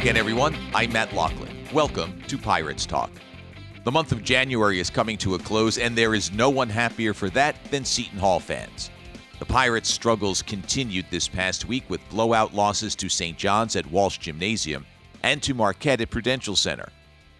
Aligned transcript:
again, 0.00 0.16
everyone. 0.16 0.56
I'm 0.74 0.94
Matt 0.94 1.12
Loughlin. 1.12 1.54
Welcome 1.74 2.22
to 2.22 2.38
Pirates 2.38 2.86
Talk. 2.86 3.10
The 3.84 3.90
month 3.90 4.12
of 4.12 4.24
January 4.24 4.80
is 4.80 4.88
coming 4.88 5.18
to 5.18 5.34
a 5.34 5.38
close, 5.38 5.76
and 5.76 5.94
there 5.94 6.14
is 6.14 6.32
no 6.32 6.48
one 6.48 6.70
happier 6.70 7.12
for 7.12 7.28
that 7.30 7.62
than 7.70 7.84
Seton 7.84 8.18
Hall 8.18 8.40
fans. 8.40 8.90
The 9.40 9.44
Pirates' 9.44 9.90
struggles 9.90 10.40
continued 10.40 11.04
this 11.10 11.28
past 11.28 11.66
week 11.66 11.84
with 11.90 12.00
blowout 12.08 12.54
losses 12.54 12.96
to 12.96 13.10
St. 13.10 13.36
John's 13.36 13.76
at 13.76 13.90
Walsh 13.90 14.16
Gymnasium 14.16 14.86
and 15.22 15.42
to 15.42 15.52
Marquette 15.52 16.00
at 16.00 16.08
Prudential 16.08 16.56
Center. 16.56 16.88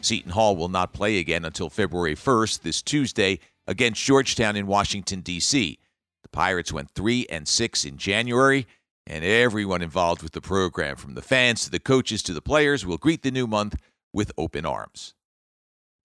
Seton 0.02 0.32
Hall 0.32 0.54
will 0.54 0.68
not 0.68 0.92
play 0.92 1.16
again 1.16 1.46
until 1.46 1.70
February 1.70 2.14
1st, 2.14 2.60
this 2.60 2.82
Tuesday, 2.82 3.38
against 3.68 4.04
Georgetown 4.04 4.54
in 4.54 4.66
Washington, 4.66 5.22
D.C. 5.22 5.78
The 6.22 6.28
Pirates 6.28 6.74
went 6.74 6.90
3 6.90 7.26
and 7.30 7.48
6 7.48 7.86
in 7.86 7.96
January 7.96 8.66
and 9.10 9.24
everyone 9.24 9.82
involved 9.82 10.22
with 10.22 10.32
the 10.32 10.40
program, 10.40 10.94
from 10.94 11.14
the 11.14 11.22
fans 11.22 11.64
to 11.64 11.70
the 11.70 11.80
coaches 11.80 12.22
to 12.22 12.32
the 12.32 12.40
players, 12.40 12.86
will 12.86 12.96
greet 12.96 13.22
the 13.22 13.30
new 13.32 13.48
month 13.48 13.74
with 14.12 14.30
open 14.38 14.64
arms. 14.64 15.14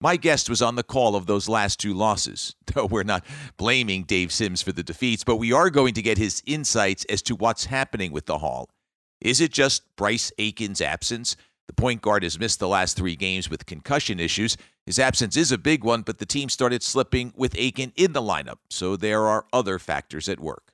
My 0.00 0.16
guest 0.16 0.50
was 0.50 0.60
on 0.60 0.74
the 0.74 0.82
call 0.82 1.14
of 1.14 1.26
those 1.26 1.48
last 1.48 1.78
two 1.78 1.94
losses. 1.94 2.56
Though 2.74 2.86
we're 2.86 3.04
not 3.04 3.24
blaming 3.56 4.02
Dave 4.02 4.32
Sims 4.32 4.60
for 4.60 4.72
the 4.72 4.82
defeats, 4.82 5.22
but 5.22 5.36
we 5.36 5.52
are 5.52 5.70
going 5.70 5.94
to 5.94 6.02
get 6.02 6.18
his 6.18 6.42
insights 6.46 7.04
as 7.04 7.22
to 7.22 7.36
what's 7.36 7.66
happening 7.66 8.10
with 8.10 8.26
the 8.26 8.38
Hall. 8.38 8.68
Is 9.20 9.40
it 9.40 9.52
just 9.52 9.84
Bryce 9.94 10.32
Aiken's 10.36 10.80
absence? 10.80 11.36
The 11.68 11.74
point 11.74 12.02
guard 12.02 12.24
has 12.24 12.40
missed 12.40 12.58
the 12.58 12.68
last 12.68 12.96
three 12.96 13.16
games 13.16 13.48
with 13.48 13.66
concussion 13.66 14.18
issues. 14.18 14.56
His 14.84 14.98
absence 14.98 15.36
is 15.36 15.52
a 15.52 15.58
big 15.58 15.84
one, 15.84 16.02
but 16.02 16.18
the 16.18 16.26
team 16.26 16.48
started 16.48 16.82
slipping 16.82 17.32
with 17.36 17.56
Aiken 17.56 17.92
in 17.94 18.12
the 18.12 18.22
lineup, 18.22 18.58
so 18.68 18.96
there 18.96 19.26
are 19.26 19.46
other 19.52 19.78
factors 19.78 20.28
at 20.28 20.40
work. 20.40 20.72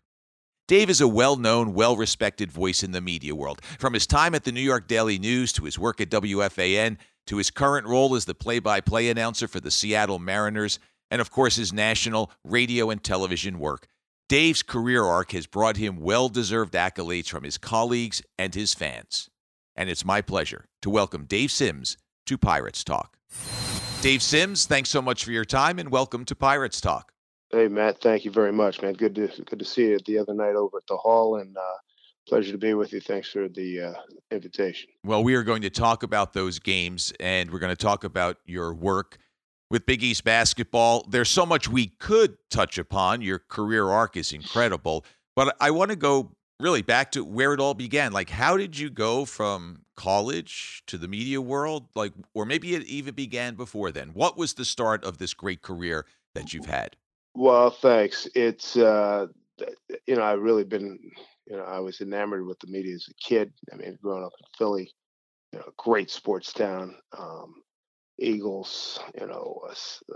Dave 0.73 0.89
is 0.89 1.03
a 1.03 1.07
well 1.07 1.37
known, 1.37 1.75
well 1.75 1.97
respected 1.99 2.51
voice 2.51 2.83
in 2.83 2.93
the 2.93 3.03
media 3.03 3.35
world. 3.35 3.61
From 3.79 3.93
his 3.93 4.07
time 4.07 4.35
at 4.35 4.45
the 4.45 4.53
New 4.53 4.63
York 4.63 4.89
Daily 4.89 5.19
News 5.19 5.53
to 5.53 5.65
his 5.65 5.79
work 5.79 6.01
at 6.01 6.09
WFAN 6.09 6.97
to 7.27 7.37
his 7.37 7.51
current 7.51 7.87
role 7.87 8.15
as 8.15 8.25
the 8.25 8.35
play 8.35 8.59
by 8.59 8.81
play 8.81 9.11
announcer 9.11 9.47
for 9.47 9.61
the 9.61 9.71
Seattle 9.71 10.19
Mariners, 10.19 10.79
and 11.11 11.21
of 11.21 11.31
course 11.31 11.57
his 11.57 11.75
national 11.75 12.33
radio 12.43 12.89
and 12.89 13.05
television 13.05 13.59
work. 13.59 13.87
Dave's 14.31 14.63
career 14.63 15.05
arc 15.05 15.33
has 15.33 15.47
brought 15.47 15.77
him 15.77 16.01
well 16.01 16.31
deserved 16.31 16.73
accolades 16.73 17.29
from 17.29 17.45
his 17.45 17.59
colleagues 17.59 18.23
and 18.39 18.55
his 18.55 18.73
fans. 18.73 19.29
And 19.77 19.91
it's 19.91 20.07
my 20.07 20.23
pleasure 20.23 20.65
to 20.81 20.89
welcome 20.89 21.27
Dave 21.27 21.51
Sims 21.51 21.99
to 22.25 22.39
Pirates 22.39 22.83
Talk. 22.83 23.19
Dave 24.01 24.23
Sims, 24.23 24.65
thanks 24.65 24.89
so 24.89 25.03
much 25.03 25.23
for 25.23 25.33
your 25.33 25.45
time 25.45 25.79
and 25.79 25.91
welcome 25.91 26.25
to 26.25 26.35
Pirates 26.35 26.81
Talk. 26.81 27.12
Hey 27.55 27.69
Matt, 27.69 28.01
thank 28.01 28.25
you 28.25 28.31
very 28.31 28.51
much, 28.51 28.81
man. 28.81 28.95
Good 28.95 29.15
to 29.17 29.29
good 29.45 29.59
to 29.59 29.65
see 29.65 29.91
you 29.91 29.99
the 30.07 30.17
other 30.17 30.33
night 30.33 30.55
over 30.55 30.79
at 30.79 30.87
the 30.89 30.97
hall, 30.97 31.37
and 31.37 31.55
uh, 31.55 31.61
pleasure 32.27 32.51
to 32.51 32.57
be 32.57 32.73
with 32.73 32.95
you. 32.95 33.01
Thanks 33.01 33.31
for 33.31 33.47
the 33.47 33.81
uh, 33.81 33.93
invitation. 34.31 34.89
Well, 35.05 35.23
we 35.23 35.35
are 35.35 35.43
going 35.43 35.61
to 35.61 35.69
talk 35.69 36.03
about 36.03 36.33
those 36.33 36.59
games, 36.59 37.13
and 37.21 37.51
we're 37.51 37.59
going 37.59 37.77
to 37.77 37.77
talk 37.77 38.05
about 38.05 38.39
your 38.47 38.73
work 38.73 39.19
with 39.71 39.85
Big 39.85 40.03
East 40.03 40.25
basketball. 40.25 41.05
There's 41.11 41.29
so 41.29 41.45
much 41.45 41.69
we 41.69 41.89
could 41.89 42.39
touch 42.51 42.79
upon. 42.79 43.21
Your 43.21 43.39
career 43.39 43.91
arc 43.91 44.17
is 44.17 44.33
incredible, 44.33 45.05
but 45.37 45.55
I 45.61 45.73
want 45.73 45.91
to 45.91 45.97
go 45.97 46.31
really 46.59 46.81
back 46.81 47.13
to 47.13 47.23
where 47.23 47.53
it 47.53 47.61
all 47.61 47.75
began. 47.75 48.13
Like, 48.13 48.31
how 48.31 48.57
did 48.57 48.79
you 48.79 48.89
go 48.89 49.27
from 49.27 49.83
college 49.95 50.85
to 50.87 50.97
the 50.97 51.07
media 51.07 51.43
world? 51.43 51.89
Like, 51.95 52.15
or 52.33 52.47
maybe 52.47 52.75
it 52.75 52.85
even 52.85 53.15
began 53.15 53.57
before 53.57 53.91
then. 53.91 54.15
What 54.15 54.39
was 54.39 54.55
the 54.55 54.65
start 54.65 55.05
of 55.05 55.19
this 55.19 55.35
great 55.35 55.61
career 55.61 56.07
that 56.35 56.55
you've 56.55 56.65
had? 56.65 56.97
Well, 57.35 57.71
thanks. 57.71 58.29
It's 58.35 58.77
uh, 58.77 59.27
you 60.07 60.17
know 60.17 60.23
I've 60.23 60.41
really 60.43 60.65
been 60.65 60.99
you 61.47 61.57
know 61.57 61.65
I 61.65 61.81
was 61.81 62.01
enamored 62.01 62.47
with 62.47 62.59
the 62.61 62.67
media 62.69 62.95
as 62.95 63.07
a 63.11 63.15
kid. 63.15 63.53
I 63.73 63.77
mean, 63.77 63.99
growing 64.03 64.25
up 64.25 64.33
in 64.39 64.47
Philly, 64.59 64.93
you 65.53 65.61
know, 65.61 65.67
great 65.79 66.11
sports 66.11 66.53
town. 66.53 66.97
Um, 67.19 67.57
Eagles, 68.19 69.01
you 69.21 69.27
know, 69.27 69.61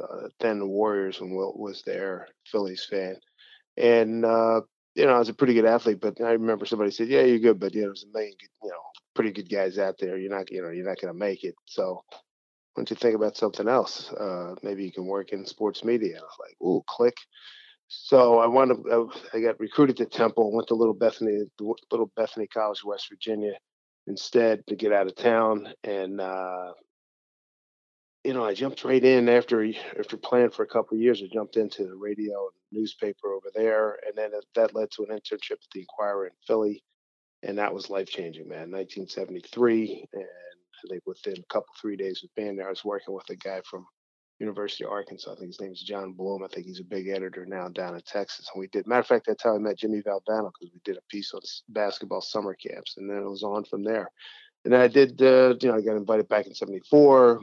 uh, 0.00 0.28
then 0.40 0.58
the 0.60 0.66
Warriors 0.66 1.20
when 1.20 1.34
Wilt 1.34 1.58
was 1.58 1.82
there, 1.86 2.28
Phillies 2.46 2.86
fan, 2.90 3.16
and 3.76 4.24
uh, 4.24 4.62
you 4.94 5.06
know 5.06 5.14
I 5.14 5.18
was 5.20 5.30
a 5.30 5.34
pretty 5.34 5.54
good 5.54 5.66
athlete. 5.66 6.00
But 6.00 6.20
I 6.20 6.32
remember 6.32 6.66
somebody 6.66 6.90
said, 6.92 7.08
"Yeah, 7.08 7.22
you're 7.22 7.38
good, 7.40 7.60
but 7.60 7.74
you 7.74 7.82
know, 7.82 7.88
there's 7.88 8.04
a 8.04 8.12
million, 8.18 8.34
you 8.62 8.70
know, 8.70 8.80
pretty 9.14 9.32
good 9.32 9.50
guys 9.50 9.78
out 9.78 9.96
there. 10.00 10.18
You're 10.18 10.30
not, 10.36 10.50
you 10.52 10.62
know, 10.62 10.70
you're 10.70 10.86
not 10.88 11.00
going 11.00 11.12
to 11.14 11.18
make 11.18 11.44
it." 11.44 11.54
So 11.66 12.02
don't 12.76 12.90
you 12.90 12.96
think 12.96 13.16
about 13.16 13.36
something 13.36 13.68
else? 13.68 14.12
Uh, 14.12 14.54
maybe 14.62 14.84
you 14.84 14.92
can 14.92 15.06
work 15.06 15.30
in 15.30 15.46
sports 15.46 15.82
media. 15.82 16.20
Like, 16.38 16.56
ooh, 16.62 16.82
click. 16.86 17.16
So 17.88 18.38
I 18.38 18.46
wanted, 18.46 18.78
I 19.32 19.40
got 19.40 19.60
recruited 19.60 19.96
to 19.98 20.06
Temple, 20.06 20.52
went 20.52 20.68
to 20.68 20.74
Little 20.74 20.94
Bethany, 20.94 21.44
Little 21.58 22.10
Bethany 22.16 22.46
College, 22.48 22.84
West 22.84 23.08
Virginia, 23.08 23.52
instead 24.06 24.66
to 24.66 24.76
get 24.76 24.92
out 24.92 25.06
of 25.06 25.14
town. 25.14 25.68
And 25.84 26.20
uh, 26.20 26.72
you 28.24 28.34
know, 28.34 28.44
I 28.44 28.54
jumped 28.54 28.84
right 28.84 29.02
in 29.02 29.28
after 29.28 29.64
after 29.98 30.16
playing 30.16 30.50
for 30.50 30.64
a 30.64 30.68
couple 30.68 30.98
years. 30.98 31.22
I 31.22 31.32
jumped 31.32 31.56
into 31.56 31.84
the 31.84 31.94
radio 31.94 32.48
and 32.48 32.80
newspaper 32.80 33.32
over 33.32 33.50
there, 33.54 34.00
and 34.04 34.16
then 34.16 34.32
that 34.56 34.74
led 34.74 34.90
to 34.92 35.04
an 35.04 35.16
internship 35.16 35.52
at 35.52 35.70
the 35.72 35.80
Inquirer 35.80 36.26
in 36.26 36.32
Philly, 36.44 36.82
and 37.44 37.56
that 37.58 37.72
was 37.72 37.88
life 37.88 38.08
changing, 38.08 38.48
man. 38.48 38.72
1973, 38.72 40.08
and 40.12 40.24
I 40.90 40.98
within 41.06 41.38
a 41.38 41.52
couple 41.52 41.74
three 41.80 41.96
days 41.96 42.22
of 42.22 42.34
being 42.34 42.56
there, 42.56 42.66
I 42.66 42.70
was 42.70 42.84
working 42.84 43.14
with 43.14 43.28
a 43.30 43.36
guy 43.36 43.60
from 43.68 43.86
University 44.38 44.84
of 44.84 44.90
Arkansas. 44.90 45.32
I 45.32 45.36
think 45.36 45.48
his 45.48 45.60
name 45.60 45.72
is 45.72 45.82
Jon 45.82 46.12
Bloom. 46.12 46.44
I 46.44 46.48
think 46.48 46.66
he's 46.66 46.80
a 46.80 46.84
big 46.84 47.08
editor 47.08 47.46
now 47.46 47.68
down 47.68 47.94
in 47.94 48.02
Texas. 48.02 48.50
And 48.52 48.60
we 48.60 48.66
did. 48.68 48.86
Matter 48.86 49.00
of 49.00 49.06
fact, 49.06 49.26
that's 49.26 49.42
how 49.42 49.54
I 49.54 49.58
met 49.58 49.78
Jimmy 49.78 50.02
Valvano 50.02 50.50
because 50.52 50.72
we 50.72 50.80
did 50.84 50.98
a 50.98 51.02
piece 51.10 51.32
on 51.32 51.40
basketball 51.70 52.20
summer 52.20 52.54
camps, 52.54 52.96
and 52.98 53.08
then 53.08 53.18
it 53.18 53.28
was 53.28 53.42
on 53.42 53.64
from 53.64 53.82
there. 53.82 54.10
And 54.64 54.74
then 54.74 54.80
I 54.80 54.88
did. 54.88 55.20
Uh, 55.22 55.54
you 55.60 55.68
know, 55.68 55.76
I 55.76 55.80
got 55.80 55.96
invited 55.96 56.28
back 56.28 56.46
in 56.46 56.54
'74. 56.54 57.40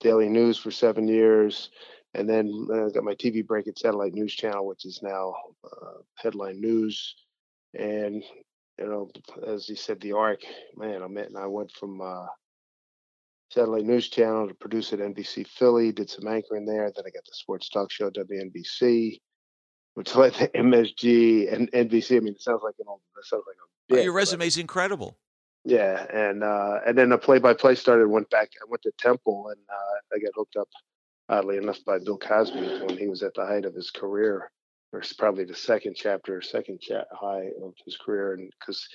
Daily 0.00 0.28
News 0.28 0.58
for 0.58 0.70
seven 0.70 1.08
years, 1.08 1.70
and 2.14 2.28
then 2.28 2.68
I 2.72 2.90
got 2.92 3.04
my 3.04 3.14
TV 3.14 3.46
break 3.46 3.68
at 3.68 3.78
Satellite 3.78 4.12
News 4.12 4.34
Channel, 4.34 4.66
which 4.66 4.84
is 4.84 5.00
now 5.02 5.34
uh, 5.64 5.98
Headline 6.16 6.60
News. 6.60 7.14
And 7.78 8.22
you 8.78 8.86
know, 8.86 9.10
as 9.46 9.66
he 9.66 9.74
said, 9.74 10.00
the 10.00 10.12
arc, 10.12 10.40
man, 10.76 11.02
I 11.02 11.06
met 11.06 11.28
and 11.28 11.38
I 11.38 11.46
went 11.46 11.72
from 11.72 12.00
uh, 12.00 12.26
satellite 13.50 13.84
news 13.84 14.08
channel 14.08 14.48
to 14.48 14.54
produce 14.54 14.92
at 14.92 14.98
NBC 14.98 15.46
Philly. 15.46 15.92
Did 15.92 16.10
some 16.10 16.26
anchoring 16.26 16.66
there. 16.66 16.90
Then 16.94 17.04
I 17.06 17.10
got 17.10 17.24
the 17.24 17.32
sports 17.32 17.68
talk 17.68 17.90
show 17.90 18.10
WNBC, 18.10 19.20
which 19.94 20.14
led 20.16 20.34
to 20.34 20.48
MSG 20.48 21.52
and 21.52 21.70
NBC. 21.72 22.16
I 22.16 22.20
mean, 22.20 22.34
it 22.34 22.42
sounds 22.42 22.62
like 22.62 22.74
an 22.78 22.86
old. 22.88 23.00
It 23.18 23.24
sounds 23.26 23.44
like 23.46 23.56
a. 23.56 23.66
Bit, 23.94 24.00
oh, 24.00 24.02
your 24.02 24.12
resume 24.12 24.46
is 24.46 24.56
incredible. 24.56 25.18
Yeah, 25.64 26.06
and 26.12 26.42
uh, 26.42 26.80
and 26.86 26.96
then 26.96 27.10
the 27.10 27.18
play-by-play 27.18 27.74
started. 27.74 28.08
Went 28.08 28.28
back. 28.30 28.50
I 28.62 28.66
went 28.68 28.82
to 28.82 28.92
Temple, 28.98 29.48
and 29.50 29.60
uh, 29.70 30.16
I 30.16 30.18
got 30.18 30.32
hooked 30.34 30.56
up, 30.56 30.68
oddly 31.28 31.56
enough, 31.56 31.78
by 31.86 31.98
Bill 31.98 32.18
Cosby 32.18 32.84
when 32.86 32.98
he 32.98 33.08
was 33.08 33.22
at 33.22 33.34
the 33.34 33.46
height 33.46 33.64
of 33.64 33.74
his 33.74 33.90
career 33.90 34.50
or 34.94 35.02
probably 35.18 35.44
the 35.44 35.54
second 35.54 35.94
chapter, 35.96 36.40
second 36.40 36.80
chat 36.80 37.08
high 37.12 37.50
of 37.62 37.74
his 37.84 37.96
career, 37.96 38.34
and 38.34 38.50
because 38.60 38.86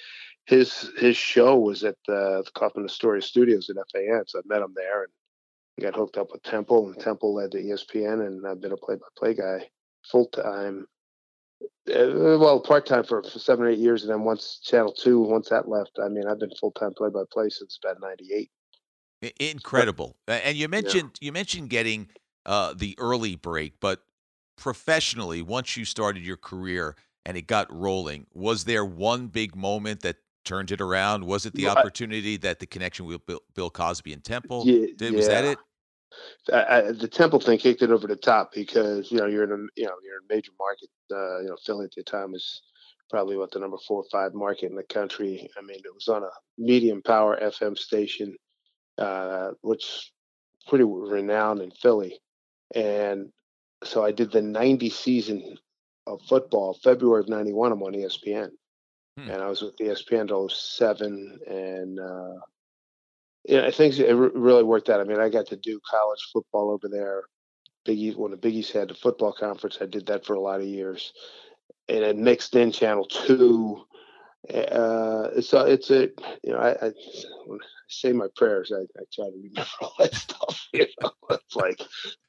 his 0.46 0.92
his 0.98 1.18
show 1.18 1.58
was 1.58 1.84
at 1.84 1.96
the, 2.08 2.42
the 2.46 2.52
Kaufman 2.52 2.86
Astoria 2.86 3.22
Studios 3.22 3.70
at 3.70 3.76
FAN, 3.92 4.24
so 4.26 4.40
I 4.40 4.42
met 4.46 4.62
him 4.62 4.74
there 4.76 5.04
and 5.04 5.12
got 5.82 5.96
hooked 5.96 6.18
up 6.18 6.32
with 6.32 6.42
Temple, 6.44 6.88
and 6.88 7.00
Temple 7.00 7.36
led 7.36 7.52
to 7.52 7.58
ESPN, 7.58 8.26
and 8.26 8.48
I've 8.48 8.62
been 8.62 8.72
a 8.72 8.78
play-by-play 8.78 9.34
guy 9.36 9.70
full 10.10 10.28
time. 10.28 10.88
Uh, 11.62 12.38
well, 12.40 12.62
part 12.62 12.86
time 12.86 13.04
for, 13.04 13.22
for 13.22 13.40
seven 13.40 13.66
or 13.66 13.70
eight 13.70 13.80
years, 13.80 14.04
and 14.04 14.12
then 14.12 14.24
once 14.24 14.62
Channel 14.64 14.94
Two, 14.94 15.20
once 15.20 15.50
that 15.50 15.68
left, 15.68 16.00
I 16.02 16.08
mean, 16.08 16.26
I've 16.28 16.40
been 16.40 16.56
full 16.60 16.72
time 16.72 16.94
play 16.94 17.10
by 17.10 17.24
play 17.32 17.50
since 17.50 17.78
about 17.84 18.00
'98. 18.02 18.50
Incredible, 19.42 20.16
and 20.30 20.56
you 20.56 20.70
mentioned 20.70 21.12
yeah. 21.20 21.26
you 21.26 21.32
mentioned 21.34 21.70
getting 21.70 22.08
uh, 22.46 22.74
the 22.74 22.96
early 22.98 23.36
break, 23.36 23.74
but 23.82 24.02
professionally, 24.60 25.42
once 25.42 25.76
you 25.78 25.86
started 25.86 26.24
your 26.24 26.38
career 26.38 26.96
and 27.26 27.38
it 27.38 27.48
got 27.48 27.74
rolling, 27.74 28.28
was 28.34 28.66
there 28.66 28.86
one 28.86 29.28
big 29.28 29.56
moment 29.56 30.02
that 30.02 30.18
turned 30.46 30.72
it 30.72 30.82
around? 30.82 31.26
Was 31.26 31.46
it 31.46 31.54
the 31.54 31.66
well, 31.66 31.78
opportunity 31.78 32.36
I, 32.36 32.38
that 32.38 32.60
the 32.60 32.68
connection 32.68 33.06
with 33.06 33.26
Bill, 33.26 33.42
Bill 33.56 33.70
Cosby 33.70 34.14
and 34.14 34.24
Temple 34.24 34.64
yeah, 34.66 34.88
did? 34.98 35.14
Was 35.14 35.28
yeah. 35.28 35.42
that 35.42 35.46
it? 35.46 35.58
I, 36.52 36.78
I, 36.78 36.92
the 36.92 37.08
Temple 37.08 37.40
thing 37.40 37.58
kicked 37.58 37.82
it 37.82 37.92
over 37.92 38.08
the 38.08 38.16
top 38.16 38.52
because 38.54 39.12
you 39.12 39.18
know 39.18 39.28
you're 39.28 39.44
in 39.44 39.52
a 39.52 39.80
you 39.80 39.86
know 39.86 39.96
you're 40.04 40.18
in 40.18 40.26
a 40.30 40.34
major 40.34 40.52
market. 40.60 40.90
Uh, 41.12 41.40
you 41.42 41.48
know 41.48 41.58
Philly 41.66 41.86
at 41.86 41.92
the 41.96 42.04
time 42.04 42.32
was 42.32 42.62
probably 43.10 43.38
what 43.38 43.52
the 43.52 43.60
number 43.60 43.78
four 43.88 44.04
or 44.04 44.10
five 44.12 44.34
market 44.34 44.70
in 44.70 44.76
the 44.76 44.84
country. 44.84 45.50
I 45.58 45.62
mean 45.62 45.78
it 45.78 45.94
was 45.94 46.08
on 46.08 46.24
a 46.24 46.30
medium 46.58 47.02
power 47.02 47.40
FM 47.42 47.78
station, 47.78 48.36
uh, 48.98 49.52
which 49.62 50.12
pretty 50.68 50.84
renowned 50.84 51.62
in 51.62 51.72
Philly, 51.72 52.20
and 52.74 53.32
so 53.84 54.04
I 54.04 54.12
did 54.12 54.32
the 54.32 54.42
90 54.42 54.90
season 54.90 55.58
of 56.08 56.22
football, 56.24 56.78
February 56.84 57.22
of 57.22 57.30
91. 57.30 57.72
I'm 57.72 57.84
on 57.84 57.94
ESPN. 57.94 58.50
Hmm. 59.18 59.30
And 59.30 59.42
I 59.42 59.48
was 59.48 59.62
with 59.62 59.78
ESPN 59.78 60.22
until 60.22 60.50
07. 60.50 61.40
And, 61.48 62.00
uh, 62.00 62.40
yeah, 63.46 63.70
things 63.72 64.00
it 64.00 64.14
really 64.14 64.64
worked 64.64 64.90
out. 64.90 65.00
I 65.00 65.04
mean, 65.04 65.20
I 65.20 65.30
got 65.30 65.48
to 65.48 65.56
do 65.56 65.80
college 65.90 66.20
football 66.34 66.72
over 66.72 66.88
there. 66.90 67.24
Big 67.86 68.16
when 68.16 68.32
the 68.32 68.38
Big 68.38 68.56
East 68.56 68.74
had 68.74 68.90
the 68.90 68.94
football 68.94 69.32
conference, 69.32 69.78
I 69.82 69.86
did 69.86 70.06
that 70.08 70.26
for 70.26 70.34
a 70.34 70.42
lot 70.42 70.60
of 70.60 70.66
years. 70.66 71.14
And 71.88 72.04
it 72.04 72.18
mixed 72.18 72.56
in 72.56 72.72
Channel 72.72 73.06
2 73.06 73.86
uh, 74.48 75.42
so 75.42 75.66
it's 75.66 75.90
a 75.92 76.10
you 76.44 76.54
know 76.54 76.60
I, 76.60 76.88
I, 76.88 76.92
say 77.90 78.14
my 78.14 78.28
prayers. 78.36 78.72
I, 78.74 78.82
I 78.82 79.04
try 79.14 79.26
to 79.26 79.36
remember 79.36 79.66
all 79.82 79.94
that 80.00 80.16
stuff 80.16 80.68
you 80.74 80.88
know. 81.02 81.12
It's 81.32 81.56
like 81.56 81.82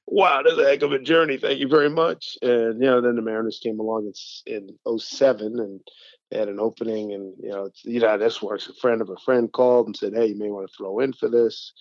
wow 0.06 0.42
that's 0.42 0.58
a 0.58 0.64
heck 0.64 0.82
of 0.82 0.92
a 0.92 0.98
journey. 0.98 1.36
Thank 1.36 1.60
you 1.60 1.68
very 1.68 1.90
much. 1.90 2.36
And 2.42 2.80
you 2.80 2.86
know 2.86 3.00
then 3.00 3.16
the 3.16 3.22
Mariners 3.22 3.60
came 3.62 3.78
along 3.78 4.12
in, 4.46 4.68
in 4.86 4.98
07 4.98 5.58
and 5.58 5.80
they 6.30 6.38
had 6.38 6.48
an 6.48 6.60
opening 6.60 7.12
and 7.12 7.34
you 7.40 7.50
know 7.50 7.70
you 7.84 8.00
know 8.00 8.18
this 8.18 8.42
works. 8.42 8.68
A 8.68 8.74
friend 8.74 9.00
of 9.00 9.08
a 9.08 9.16
friend 9.24 9.50
called 9.52 9.86
and 9.86 9.96
said 9.96 10.14
hey 10.14 10.26
you 10.26 10.38
may 10.38 10.50
want 10.50 10.68
to 10.68 10.76
throw 10.76 10.98
in 11.00 11.12
for 11.12 11.28
this. 11.28 11.72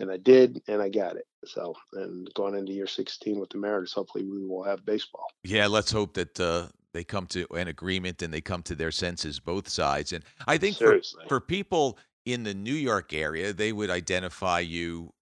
And 0.00 0.12
I 0.12 0.16
did 0.16 0.62
and 0.68 0.80
I 0.80 0.88
got 0.90 1.16
it. 1.16 1.26
So 1.44 1.74
and 1.94 2.28
going 2.34 2.54
into 2.54 2.72
year 2.72 2.86
16 2.86 3.40
with 3.40 3.50
the 3.50 3.58
Mariners 3.58 3.92
hopefully 3.92 4.24
we 4.24 4.46
will 4.46 4.64
have 4.64 4.84
baseball. 4.84 5.26
Yeah 5.42 5.66
let's 5.66 5.90
hope 5.90 6.14
that 6.14 6.38
uh 6.38 6.66
they 6.98 7.04
come 7.04 7.26
to 7.26 7.46
an 7.54 7.68
agreement 7.68 8.22
and 8.22 8.34
they 8.34 8.40
come 8.40 8.60
to 8.64 8.74
their 8.74 8.90
senses, 8.90 9.38
both 9.38 9.68
sides. 9.68 10.12
And 10.12 10.24
I 10.48 10.58
think 10.58 10.78
for, 10.78 11.00
for 11.28 11.40
people 11.40 11.96
in 12.26 12.42
the 12.42 12.54
New 12.54 12.74
York 12.74 13.14
area, 13.14 13.52
they 13.52 13.72
would 13.72 13.88
identify 13.88 14.58
you 14.58 15.12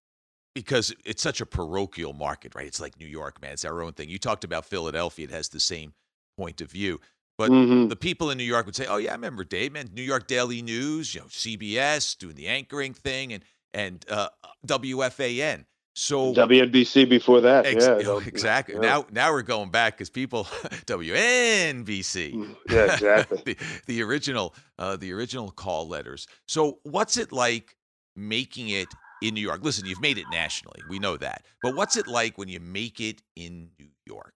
because 0.54 0.94
it's 1.04 1.22
such 1.22 1.42
a 1.42 1.46
parochial 1.46 2.14
market, 2.14 2.54
right? 2.54 2.66
It's 2.66 2.80
like 2.80 2.98
New 2.98 3.06
York, 3.06 3.42
man. 3.42 3.52
It's 3.52 3.66
our 3.66 3.82
own 3.82 3.92
thing. 3.92 4.08
You 4.08 4.18
talked 4.18 4.42
about 4.42 4.64
Philadelphia, 4.64 5.26
it 5.26 5.30
has 5.32 5.50
the 5.50 5.60
same 5.60 5.92
point 6.38 6.62
of 6.62 6.70
view. 6.70 6.98
But 7.36 7.50
mm-hmm. 7.50 7.88
the 7.88 7.96
people 7.96 8.30
in 8.30 8.38
New 8.38 8.44
York 8.44 8.64
would 8.64 8.74
say, 8.74 8.86
"Oh 8.86 8.96
yeah, 8.96 9.10
I 9.10 9.14
remember 9.14 9.44
Dave, 9.44 9.74
man. 9.74 9.90
New 9.92 10.00
York 10.00 10.26
Daily 10.26 10.62
News, 10.62 11.14
you 11.14 11.20
know, 11.20 11.26
CBS 11.26 12.16
doing 12.16 12.36
the 12.36 12.48
anchoring 12.48 12.94
thing, 12.94 13.34
and 13.34 13.44
and 13.74 14.02
uh, 14.08 14.30
WFAN." 14.66 15.66
So 15.98 16.34
WNBC 16.34 17.08
before 17.08 17.40
that, 17.40 17.64
ex- 17.64 17.86
yeah, 17.86 18.20
exactly. 18.26 18.74
Yeah. 18.74 18.82
Now, 18.82 19.06
now 19.10 19.32
we're 19.32 19.40
going 19.40 19.70
back 19.70 19.94
because 19.94 20.10
people 20.10 20.44
WNBC, 20.84 22.34
mm, 22.34 22.56
yeah, 22.68 22.92
exactly. 22.92 23.40
the, 23.46 23.56
the 23.86 24.02
original, 24.02 24.54
uh, 24.78 24.96
the 24.96 25.10
original 25.14 25.50
call 25.50 25.88
letters. 25.88 26.26
So, 26.46 26.80
what's 26.82 27.16
it 27.16 27.32
like 27.32 27.78
making 28.14 28.68
it 28.68 28.88
in 29.22 29.32
New 29.32 29.40
York? 29.40 29.64
Listen, 29.64 29.86
you've 29.86 30.02
made 30.02 30.18
it 30.18 30.26
nationally, 30.30 30.82
we 30.90 30.98
know 30.98 31.16
that, 31.16 31.46
but 31.62 31.74
what's 31.74 31.96
it 31.96 32.06
like 32.06 32.36
when 32.36 32.48
you 32.48 32.60
make 32.60 33.00
it 33.00 33.22
in 33.34 33.70
New 33.78 33.88
York? 34.04 34.34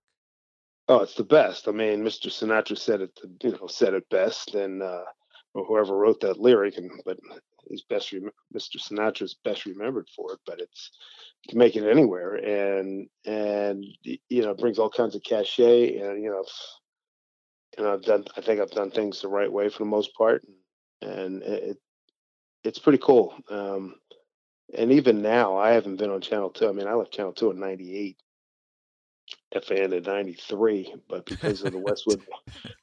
Oh, 0.88 1.00
it's 1.00 1.14
the 1.14 1.24
best. 1.24 1.68
I 1.68 1.72
mean, 1.72 2.02
Mr. 2.02 2.28
Sinatra 2.28 2.78
said 2.78 3.02
it, 3.02 3.20
you 3.42 3.52
know, 3.52 3.66
said 3.66 3.92
it 3.92 4.08
best, 4.08 4.54
and 4.54 4.82
uh, 4.82 5.04
or 5.52 5.66
whoever 5.66 5.94
wrote 5.94 6.20
that 6.20 6.40
lyric, 6.40 6.78
and 6.78 6.90
but 7.04 7.18
he's 7.70 7.82
best 7.82 8.12
rem- 8.12 8.30
Mr. 8.54 8.76
Sinatra's 8.78 9.36
best 9.44 9.66
remembered 9.66 10.08
for 10.14 10.32
it, 10.34 10.40
but 10.46 10.60
it's 10.60 10.90
to 11.48 11.56
make 11.56 11.76
it 11.76 11.88
anywhere, 11.88 12.34
and 12.34 13.08
and 13.24 13.84
you 14.02 14.42
know 14.42 14.54
brings 14.54 14.78
all 14.78 14.90
kinds 14.90 15.14
of 15.14 15.22
cachet, 15.22 15.98
and 15.98 16.22
you 16.22 16.30
know, 16.30 16.44
you 17.78 17.84
know 17.84 17.94
I've 17.94 18.02
done 18.02 18.24
I 18.36 18.40
think 18.42 18.60
I've 18.60 18.70
done 18.70 18.90
things 18.90 19.22
the 19.22 19.28
right 19.28 19.50
way 19.50 19.68
for 19.68 19.78
the 19.78 19.84
most 19.86 20.14
part, 20.14 20.44
and 21.00 21.42
it 21.42 21.78
it's 22.64 22.78
pretty 22.78 22.98
cool. 22.98 23.34
Um, 23.50 23.94
and 24.76 24.92
even 24.92 25.22
now, 25.22 25.56
I 25.56 25.70
haven't 25.70 25.96
been 25.96 26.10
on 26.10 26.20
Channel 26.20 26.50
Two. 26.50 26.68
I 26.68 26.72
mean, 26.72 26.86
I 26.86 26.94
left 26.94 27.12
Channel 27.12 27.32
Two 27.32 27.50
in 27.50 27.60
'98, 27.60 28.16
FAN 29.62 29.92
in 29.92 30.02
'93, 30.02 30.94
but 31.08 31.26
because 31.26 31.62
of 31.62 31.72
the 31.72 31.78
Westwood, 31.86 32.22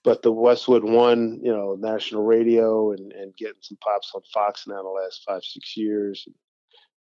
but 0.04 0.22
the 0.22 0.32
Westwood 0.32 0.84
One, 0.84 1.40
you 1.42 1.52
know, 1.52 1.76
national 1.80 2.24
radio 2.24 2.92
and 2.92 3.14
and 3.14 3.36
getting 3.36 3.62
some 3.62 3.78
pops 3.82 4.12
on 4.14 4.22
Fox 4.34 4.68
now 4.68 4.84
the 4.84 4.90
last 4.90 5.24
five 5.26 5.44
six 5.44 5.78
years. 5.78 6.28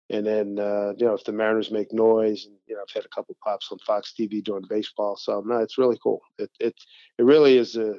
And, 0.09 0.25
then 0.25 0.57
uh, 0.57 0.93
you 0.97 1.05
know 1.05 1.15
if 1.15 1.25
the 1.25 1.33
Mariners 1.33 1.69
make 1.69 1.91
noise, 1.91 2.45
and 2.45 2.55
you 2.65 2.75
know 2.75 2.81
I've 2.81 2.93
had 2.93 3.03
a 3.03 3.09
couple 3.09 3.35
pops 3.43 3.69
on 3.71 3.79
Fox 3.79 4.13
TV 4.17 4.41
during 4.41 4.63
baseball, 4.69 5.17
so 5.17 5.43
no, 5.45 5.57
it's 5.57 5.77
really 5.77 5.99
cool. 6.01 6.21
It 6.39 6.49
it 6.61 6.75
it 7.17 7.23
really 7.23 7.57
is 7.57 7.75
a 7.75 7.95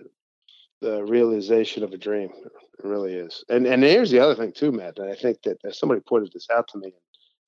the 0.80 1.04
realization 1.04 1.82
of 1.82 1.92
a 1.92 1.98
dream. 1.98 2.30
It 2.44 2.84
really 2.84 3.14
is. 3.14 3.44
And 3.48 3.66
and 3.66 3.82
here's 3.82 4.10
the 4.10 4.20
other 4.20 4.34
thing 4.34 4.52
too, 4.52 4.72
Matt. 4.72 4.98
And 4.98 5.10
I 5.10 5.14
think 5.14 5.42
that, 5.42 5.58
that 5.62 5.74
somebody 5.74 6.00
pointed 6.00 6.32
this 6.32 6.48
out 6.50 6.68
to 6.68 6.78
me, 6.78 6.94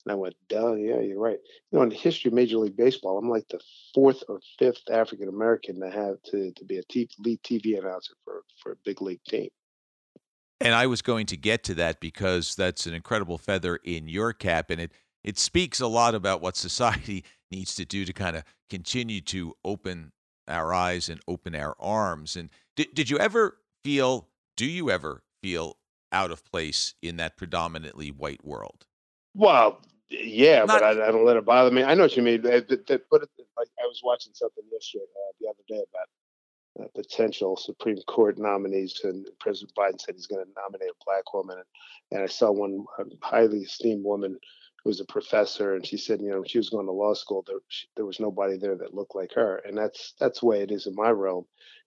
and 0.05 0.11
I 0.11 0.15
went, 0.15 0.35
"Duh, 0.47 0.73
yeah, 0.73 0.99
you're 0.99 1.19
right." 1.19 1.39
You 1.71 1.77
know, 1.77 1.83
in 1.83 1.89
the 1.89 1.95
history 1.95 2.29
of 2.29 2.33
Major 2.33 2.57
League 2.57 2.77
Baseball, 2.77 3.17
I'm 3.17 3.29
like 3.29 3.47
the 3.49 3.59
fourth 3.93 4.23
or 4.27 4.39
fifth 4.57 4.89
African 4.89 5.27
American 5.27 5.79
to 5.79 5.89
have 5.89 6.21
to 6.31 6.51
to 6.51 6.65
be 6.65 6.77
a 6.77 6.83
t- 6.83 7.09
lead 7.19 7.41
TV 7.43 7.77
announcer 7.77 8.13
for 8.23 8.43
for 8.61 8.73
a 8.73 8.77
big 8.83 9.01
league 9.01 9.23
team. 9.27 9.49
And 10.59 10.75
I 10.75 10.85
was 10.87 11.01
going 11.01 11.25
to 11.27 11.37
get 11.37 11.63
to 11.65 11.73
that 11.75 11.99
because 11.99 12.55
that's 12.55 12.85
an 12.85 12.93
incredible 12.93 13.37
feather 13.37 13.77
in 13.77 14.07
your 14.07 14.33
cap, 14.33 14.69
and 14.69 14.79
it 14.79 14.91
it 15.23 15.37
speaks 15.37 15.79
a 15.79 15.87
lot 15.87 16.15
about 16.15 16.41
what 16.41 16.55
society 16.55 17.23
needs 17.51 17.75
to 17.75 17.85
do 17.85 18.05
to 18.05 18.13
kind 18.13 18.35
of 18.35 18.43
continue 18.69 19.21
to 19.21 19.55
open 19.63 20.11
our 20.47 20.73
eyes 20.73 21.09
and 21.09 21.19
open 21.27 21.55
our 21.55 21.75
arms. 21.79 22.35
And 22.35 22.49
did 22.75 22.93
did 22.93 23.09
you 23.09 23.17
ever 23.17 23.57
feel? 23.83 24.27
Do 24.57 24.65
you 24.65 24.91
ever 24.91 25.23
feel 25.41 25.77
out 26.11 26.31
of 26.31 26.43
place 26.45 26.93
in 27.01 27.17
that 27.17 27.37
predominantly 27.37 28.11
white 28.11 28.43
world? 28.45 28.85
Well, 29.33 29.81
yeah, 30.11 30.59
Not, 30.59 30.67
but 30.67 30.83
I, 30.83 30.89
I, 30.91 31.11
don't 31.11 31.25
let 31.25 31.37
it 31.37 31.45
bother 31.45 31.71
me. 31.71 31.83
I 31.83 31.93
know 31.93 32.03
what 32.03 32.17
you 32.17 32.23
mean. 32.23 32.41
That, 32.41 32.67
that, 32.67 33.03
but 33.09 33.21
like 33.57 33.67
I 33.79 33.87
was 33.87 34.01
watching 34.03 34.33
something 34.33 34.63
yesterday, 34.71 35.03
uh, 35.03 35.31
the 35.39 35.47
other 35.47 35.63
day 35.67 35.83
about 35.89 36.85
uh, 36.85 36.87
potential 36.95 37.55
Supreme 37.55 37.97
Court 38.07 38.37
nominees, 38.37 39.01
and 39.03 39.27
President 39.39 39.73
Biden 39.75 39.99
said 39.99 40.15
he's 40.15 40.27
going 40.27 40.43
to 40.43 40.51
nominate 40.55 40.89
a 40.89 41.05
black 41.05 41.33
woman, 41.33 41.57
and, 41.57 41.65
and 42.11 42.23
I 42.23 42.27
saw 42.27 42.51
one 42.51 42.85
highly 43.21 43.59
esteemed 43.59 44.03
woman 44.03 44.37
who 44.83 44.89
was 44.89 44.99
a 44.99 45.05
professor, 45.05 45.75
and 45.75 45.85
she 45.85 45.97
said, 45.97 46.21
you 46.21 46.29
know, 46.29 46.43
she 46.45 46.57
was 46.57 46.69
going 46.69 46.87
to 46.87 46.91
law 46.91 47.13
school. 47.13 47.43
There, 47.47 47.57
she, 47.67 47.87
there 47.95 48.05
was 48.05 48.19
nobody 48.19 48.57
there 48.57 48.75
that 48.75 48.93
looked 48.93 49.15
like 49.15 49.33
her, 49.33 49.57
and 49.65 49.77
that's 49.77 50.13
that's 50.19 50.41
the 50.41 50.45
way 50.45 50.61
it 50.61 50.71
is 50.71 50.87
in 50.87 50.95
my 50.95 51.09
realm 51.09 51.45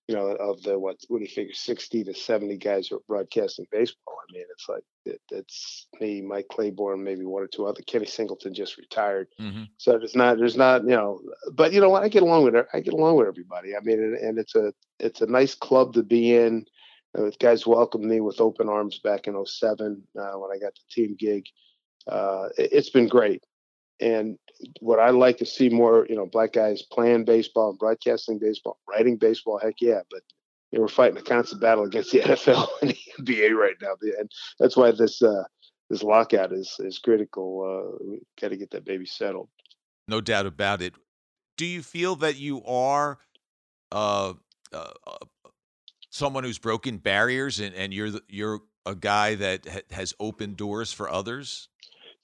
you 0.09 0.15
know, 0.15 0.27
of 0.33 0.62
the 0.62 0.79
what 0.79 0.99
what 1.09 1.19
do 1.19 1.25
you 1.25 1.31
figure, 1.31 1.55
sixty 1.55 2.05
to 2.05 2.12
seventy 2.12 2.59
guys 2.59 2.89
who 2.89 2.97
are 2.97 3.03
broadcasting 3.09 3.67
baseball. 3.73 4.19
I 4.29 4.33
mean, 4.33 4.45
it's 4.51 4.69
like 4.69 4.85
it, 5.06 5.21
it's 5.31 5.87
me, 5.99 6.21
Mike 6.21 6.49
Claiborne, 6.51 7.03
maybe 7.03 7.25
one 7.25 7.43
or 7.43 7.47
two 7.47 7.67
other. 7.67 7.81
Kenny 7.83 8.05
Singleton 8.05 8.53
just 8.53 8.77
retired, 8.77 9.29
mm-hmm. 9.41 9.65
so 9.79 9.93
there's 9.99 10.15
not 10.15 10.37
there's 10.37 10.56
not 10.56 10.83
you 10.83 10.91
know, 10.91 11.21
but 11.53 11.73
you 11.73 11.81
know 11.81 11.89
what? 11.89 12.03
I 12.03 12.09
get 12.09 12.23
along 12.23 12.45
with 12.45 12.55
I 12.75 12.81
get 12.81 12.93
along 12.93 13.17
with 13.17 13.29
everybody. 13.29 13.75
I 13.75 13.81
mean, 13.81 13.99
and, 13.99 14.17
and 14.17 14.39
it's 14.39 14.55
a 14.55 14.75
it's 15.01 15.23
a 15.23 15.27
nice 15.27 15.55
club 15.55 15.95
to 15.95 16.03
be 16.03 16.35
in. 16.35 16.67
Uh, 17.17 17.31
guys 17.39 17.67
welcomed 17.67 18.05
me 18.05 18.21
with 18.21 18.41
open 18.41 18.69
arms 18.69 18.99
back 18.99 19.29
in 19.29 19.47
07 19.47 20.03
uh, 20.19 20.33
when 20.33 20.51
I 20.53 20.59
got 20.59 20.75
the 20.75 20.81
team 20.91 21.17
gig. 21.17 21.47
Uh, 22.09 22.49
it, 22.59 22.71
it's 22.73 22.91
been 22.91 23.06
great. 23.06 23.45
And 24.05 24.39
what 24.81 24.99
I 24.99 25.09
like 25.09 25.39
to 25.39 25.47
see 25.47 25.71
more, 25.71 26.06
you 26.11 26.15
know, 26.15 26.27
black 26.27 26.53
guys 26.53 26.83
playing 26.83 27.25
baseball 27.25 27.71
and 27.71 27.79
broadcasting 27.79 28.39
baseball, 28.39 28.79
writing 28.87 29.17
baseball, 29.17 29.59
heck 29.59 29.77
yeah. 29.81 30.03
But 30.11 30.20
you 30.70 30.79
know, 30.79 30.82
we're 30.82 30.89
fighting 30.89 31.17
a 31.17 31.23
constant 31.23 31.63
battle 31.63 31.84
against 31.84 32.13
the 32.13 32.20
NFL 32.20 32.69
and 32.82 32.91
the 32.91 32.99
NBA 33.23 33.55
right 33.55 33.77
now. 33.81 33.94
And 34.19 34.31
that's 34.61 34.77
why 34.77 34.91
this 34.91 35.23
uh, 35.23 35.44
this 35.89 36.03
lockout 36.03 36.53
is 36.53 36.77
is 36.81 36.99
critical. 36.99 37.99
Uh, 37.99 38.17
got 38.39 38.49
to 38.49 38.58
get 38.58 38.70
that 38.73 38.84
baby 38.84 39.06
settled. 39.06 39.49
No 40.06 40.20
doubt 40.20 40.44
about 40.44 40.82
it. 40.82 40.93
Do 41.56 41.65
you 41.65 41.82
feel 41.82 42.15
that 42.17 42.37
you 42.37 42.63
are 42.65 43.19
uh, 43.91 44.34
uh, 44.70 44.91
uh 45.06 45.17
someone 46.11 46.44
who's 46.44 46.58
broken 46.58 46.99
barriers 46.99 47.58
and, 47.58 47.75
and 47.75 47.94
you're 47.94 48.11
you're 48.29 48.61
a 48.84 48.94
guy 48.94 49.34
that 49.37 49.67
ha- 49.67 49.81
has 49.93 50.13
opened 50.20 50.58
doors 50.58 50.93
for 50.93 51.08
others? 51.08 51.70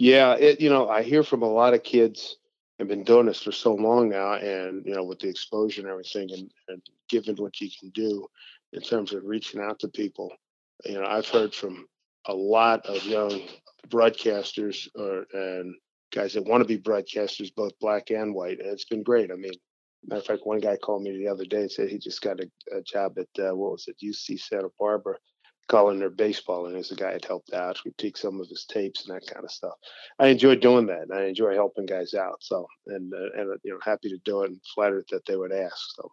Yeah, 0.00 0.32
it, 0.32 0.62
you 0.62 0.70
know, 0.70 0.88
I 0.88 1.02
hear 1.02 1.22
from 1.22 1.42
a 1.42 1.52
lot 1.52 1.74
of 1.74 1.82
kids. 1.82 2.38
I've 2.80 2.88
been 2.88 3.04
doing 3.04 3.26
this 3.26 3.42
for 3.42 3.52
so 3.52 3.74
long 3.74 4.08
now, 4.08 4.32
and 4.32 4.82
you 4.86 4.94
know, 4.94 5.04
with 5.04 5.18
the 5.18 5.28
exposure 5.28 5.82
and 5.82 5.90
everything, 5.90 6.30
and, 6.32 6.50
and 6.68 6.82
given 7.10 7.36
what 7.36 7.60
you 7.60 7.68
can 7.78 7.90
do 7.90 8.26
in 8.72 8.80
terms 8.80 9.12
of 9.12 9.24
reaching 9.24 9.60
out 9.60 9.78
to 9.80 9.88
people, 9.88 10.32
you 10.86 10.94
know, 10.94 11.04
I've 11.04 11.28
heard 11.28 11.54
from 11.54 11.86
a 12.24 12.32
lot 12.32 12.86
of 12.86 13.04
young 13.04 13.42
broadcasters 13.88 14.88
or 14.94 15.26
and 15.34 15.74
guys 16.14 16.32
that 16.32 16.46
want 16.46 16.62
to 16.62 16.66
be 16.66 16.78
broadcasters, 16.78 17.54
both 17.54 17.78
black 17.78 18.08
and 18.08 18.34
white, 18.34 18.58
and 18.58 18.70
it's 18.70 18.86
been 18.86 19.02
great. 19.02 19.30
I 19.30 19.34
mean, 19.34 19.52
matter 20.06 20.20
of 20.20 20.26
fact, 20.26 20.46
one 20.46 20.60
guy 20.60 20.78
called 20.78 21.02
me 21.02 21.14
the 21.14 21.28
other 21.28 21.44
day 21.44 21.60
and 21.60 21.70
said 21.70 21.90
he 21.90 21.98
just 21.98 22.22
got 22.22 22.40
a, 22.40 22.50
a 22.74 22.80
job 22.80 23.18
at 23.18 23.44
uh, 23.44 23.54
what 23.54 23.72
was 23.72 23.86
it, 23.86 23.96
UC 24.02 24.40
Santa 24.40 24.68
Barbara, 24.78 25.18
calling 25.70 26.00
their 26.00 26.10
baseball, 26.10 26.66
and 26.66 26.76
as 26.76 26.90
a 26.90 26.96
guy 26.96 27.12
had 27.12 27.24
helped 27.24 27.52
out, 27.52 27.80
we 27.84 27.92
take 27.92 28.16
some 28.16 28.40
of 28.40 28.48
his 28.48 28.64
tapes 28.64 29.06
and 29.06 29.14
that 29.14 29.26
kind 29.32 29.44
of 29.44 29.50
stuff. 29.52 29.74
I 30.18 30.26
enjoy 30.26 30.56
doing 30.56 30.86
that, 30.86 31.02
and 31.02 31.14
I 31.14 31.26
enjoy 31.26 31.54
helping 31.54 31.86
guys 31.86 32.12
out. 32.12 32.38
So, 32.40 32.66
and 32.88 33.14
uh, 33.14 33.40
and 33.40 33.52
uh, 33.52 33.56
you 33.62 33.72
know, 33.72 33.78
happy 33.82 34.08
to 34.10 34.18
do 34.24 34.42
it, 34.42 34.50
and 34.50 34.60
flattered 34.74 35.04
that 35.10 35.24
they 35.26 35.36
would 35.36 35.52
ask. 35.52 35.78
So, 35.96 36.10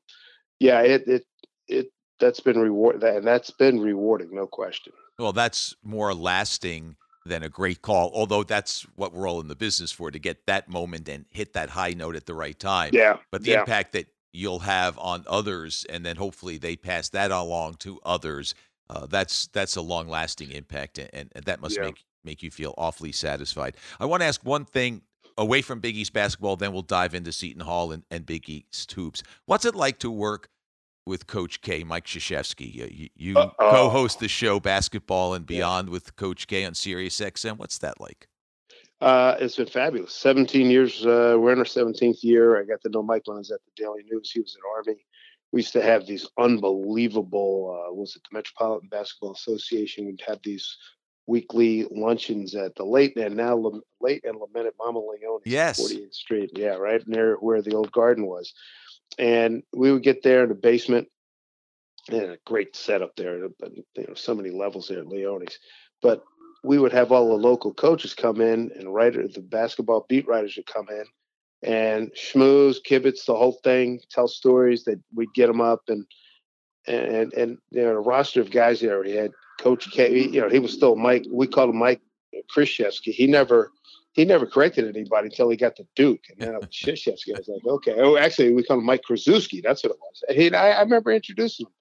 yeah, 0.60 0.82
it 0.82 1.08
it 1.08 1.26
it 1.68 1.92
that's 2.20 2.40
been 2.40 2.60
reward 2.60 3.02
that, 3.02 3.18
and 3.18 3.28
that's 3.28 3.52
been 3.52 3.80
rewarding, 3.80 4.30
no 4.34 4.46
question. 4.46 4.94
Well, 5.18 5.34
that's 5.34 5.76
more 5.84 6.14
lasting 6.14 6.96
than 7.26 7.44
a 7.44 7.50
great 7.50 7.82
call. 7.82 8.12
Although 8.14 8.44
that's 8.44 8.84
what 8.96 9.12
we're 9.12 9.28
all 9.28 9.42
in 9.42 9.48
the 9.48 9.56
business 9.56 9.92
for 9.92 10.12
to 10.12 10.20
get 10.20 10.46
that 10.46 10.70
moment 10.70 11.10
and 11.10 11.26
hit 11.32 11.54
that 11.54 11.72
high 11.72 11.94
note 11.94 12.16
at 12.16 12.28
the 12.28 12.36
right 12.36 12.58
time. 12.58 12.92
Yeah. 12.94 13.18
But 13.32 13.44
the 13.44 13.52
yeah. 13.52 13.60
impact 13.62 13.94
that 13.94 14.06
you'll 14.32 14.60
have 14.60 14.98
on 15.00 15.26
others, 15.28 15.86
and 15.90 16.06
then 16.06 16.16
hopefully 16.16 16.58
they 16.58 16.76
pass 16.76 17.10
that 17.10 17.32
along 17.32 17.76
to 17.80 18.00
others 18.06 18.54
uh, 18.90 19.06
that's 19.06 19.48
that's 19.48 19.76
a 19.76 19.82
long 19.82 20.08
lasting 20.08 20.52
impact, 20.52 20.98
and, 20.98 21.32
and 21.34 21.46
that 21.46 21.62
must 21.62 21.78
yeah. 21.78 21.86
make 21.86 22.04
make 22.24 22.44
you 22.44 22.52
feel 22.52 22.74
awfully 22.78 23.12
satisfied. 23.12 23.78
I 24.00 24.06
want 24.06 24.22
to 24.22 24.28
ask 24.28 24.44
one 24.44 24.66
thing 24.66 25.02
away 25.38 25.62
from 25.62 25.80
Big 25.80 25.96
East 25.96 26.14
basketball, 26.14 26.56
then 26.56 26.74
we'll 26.74 26.82
dive 26.82 27.14
into 27.14 27.32
Seton 27.32 27.62
Hall 27.62 27.92
and, 27.92 28.04
and 28.10 28.26
Big 28.26 28.50
East 28.50 28.92
hoops. 28.92 29.22
What's 29.46 29.66
it 29.66 29.76
like 29.76 30.00
to 30.00 30.10
work 30.10 30.50
with 31.08 31.26
Coach 31.26 31.62
K, 31.62 31.84
Mike 31.84 32.06
Krzyzewski. 32.06 32.72
You, 32.74 33.10
you 33.16 33.34
co-host 33.60 34.20
the 34.20 34.28
show 34.28 34.60
Basketball 34.60 35.34
and 35.34 35.46
Beyond 35.46 35.88
yeah. 35.88 35.94
with 35.94 36.16
Coach 36.16 36.48
K 36.48 36.66
on 36.66 36.74
Sirius 36.74 37.20
XM. 37.20 37.58
What's 37.58 37.80
that 37.80 38.00
like? 38.00 38.28
Uh, 39.00 39.36
it's 39.40 39.56
been 39.56 39.68
fabulous. 39.68 40.14
17 40.14 40.70
years. 40.70 41.06
Uh, 41.06 41.36
we're 41.40 41.54
in 41.54 41.60
our 41.60 41.66
17th 41.66 42.24
year. 42.24 42.60
I 42.60 42.66
got 42.66 42.82
to 42.82 42.90
know 42.90 43.04
Mike 43.04 43.24
when 43.26 43.36
I 43.36 43.40
was 43.40 43.52
at 43.52 43.60
the 43.66 43.84
Daily 43.84 44.04
News. 44.12 44.32
He 44.32 44.40
was 44.40 44.56
in 44.56 44.62
Army. 44.76 45.06
We 45.52 45.62
used 45.62 45.74
to 45.74 45.82
have 45.82 46.06
these 46.06 46.28
unbelievable. 46.38 47.88
Uh, 47.90 47.94
was 47.94 48.16
it 48.16 48.22
the 48.30 48.38
Metropolitan 48.38 48.90
Basketball 48.90 49.34
Association? 49.34 50.06
We'd 50.06 50.22
have 50.28 50.40
these 50.44 50.78
weekly 51.26 51.86
luncheons 51.92 52.56
at 52.56 52.76
the 52.76 52.86
late 52.86 53.18
and 53.18 53.36
now 53.36 53.82
late 54.02 54.24
and 54.24 54.38
lamented 54.40 54.74
Mamma 54.80 55.00
Leone, 55.00 55.42
yes, 55.46 55.80
48th 55.80 56.14
Street, 56.14 56.52
yeah, 56.56 56.76
right 56.76 57.06
near 57.08 57.36
where 57.36 57.62
the 57.62 57.76
old 57.76 57.92
garden 57.92 58.26
was. 58.26 58.54
And 59.20 59.64
we 59.74 59.92
would 59.92 60.04
get 60.04 60.24
there 60.24 60.44
in 60.44 60.50
the 60.50 60.56
basement, 60.56 61.08
and 62.10 62.32
a 62.32 62.38
great 62.46 62.76
setup 62.76 63.16
there. 63.16 63.38
You 63.38 63.54
know, 63.98 64.14
so 64.16 64.36
many 64.36 64.52
levels 64.52 64.88
there 64.88 65.00
at 65.00 65.08
Leone's, 65.08 65.60
but 66.02 66.24
we 66.64 66.80
would 66.80 66.94
have 66.94 67.12
all 67.12 67.30
the 67.30 67.48
local 67.48 67.74
coaches 67.74 68.14
come 68.14 68.42
in 68.42 68.72
and 68.76 68.94
writer 68.94 69.28
the 69.28 69.42
basketball 69.42 70.06
beat 70.10 70.28
writers 70.28 70.56
would 70.58 70.66
come 70.66 70.88
in 70.90 71.06
and 71.64 72.12
schmooze, 72.14 72.78
kibitz, 72.88 73.26
the 73.26 73.36
whole 73.36 73.60
thing, 73.64 74.00
tell 74.10 74.28
stories 74.28 74.84
that 74.84 75.00
we'd 75.16 75.34
get 75.34 75.48
them 75.48 75.62
up 75.62 75.82
and 75.88 76.06
and 76.88 77.34
and 77.34 77.58
you 77.72 77.82
know 77.82 77.90
a 77.90 78.00
roster 78.00 78.42
of 78.42 78.52
guys 78.52 78.80
there. 78.80 79.02
We 79.02 79.12
had 79.12 79.32
Coach 79.60 79.92
K. 79.92 80.28
You 80.30 80.42
know 80.42 80.50
he 80.50 80.60
was 80.60 80.74
still 80.74 80.96
Mike. 80.96 81.26
We 81.32 81.48
called 81.48 81.72
him 81.72 81.78
Mike 81.78 82.02
Krzyzewski. 82.56 83.12
He 83.12 83.28
never 83.28 83.72
he 84.14 84.26
never 84.26 84.46
corrected 84.46 84.88
anybody 84.88 85.28
until 85.28 85.50
he 85.50 85.58
got 85.58 85.76
to 85.76 85.88
Duke. 85.96 86.24
And 86.30 86.40
then 86.40 86.60
Krzyzewski, 86.62 87.38
was 87.38 87.48
like, 87.48 87.66
okay. 87.66 87.96
Oh, 87.98 88.18
actually, 88.18 88.54
we 88.54 88.64
called 88.64 88.80
him 88.80 88.86
Mike 88.86 89.04
Krzyzewski. 89.08 89.62
That's 89.64 89.84
what 89.84 89.92
it 89.92 90.00
was. 90.00 90.24
He, 90.36 90.54
I, 90.54 90.72
I 90.72 90.82
remember 90.82 91.12
introducing 91.12 91.66
him 91.66 91.74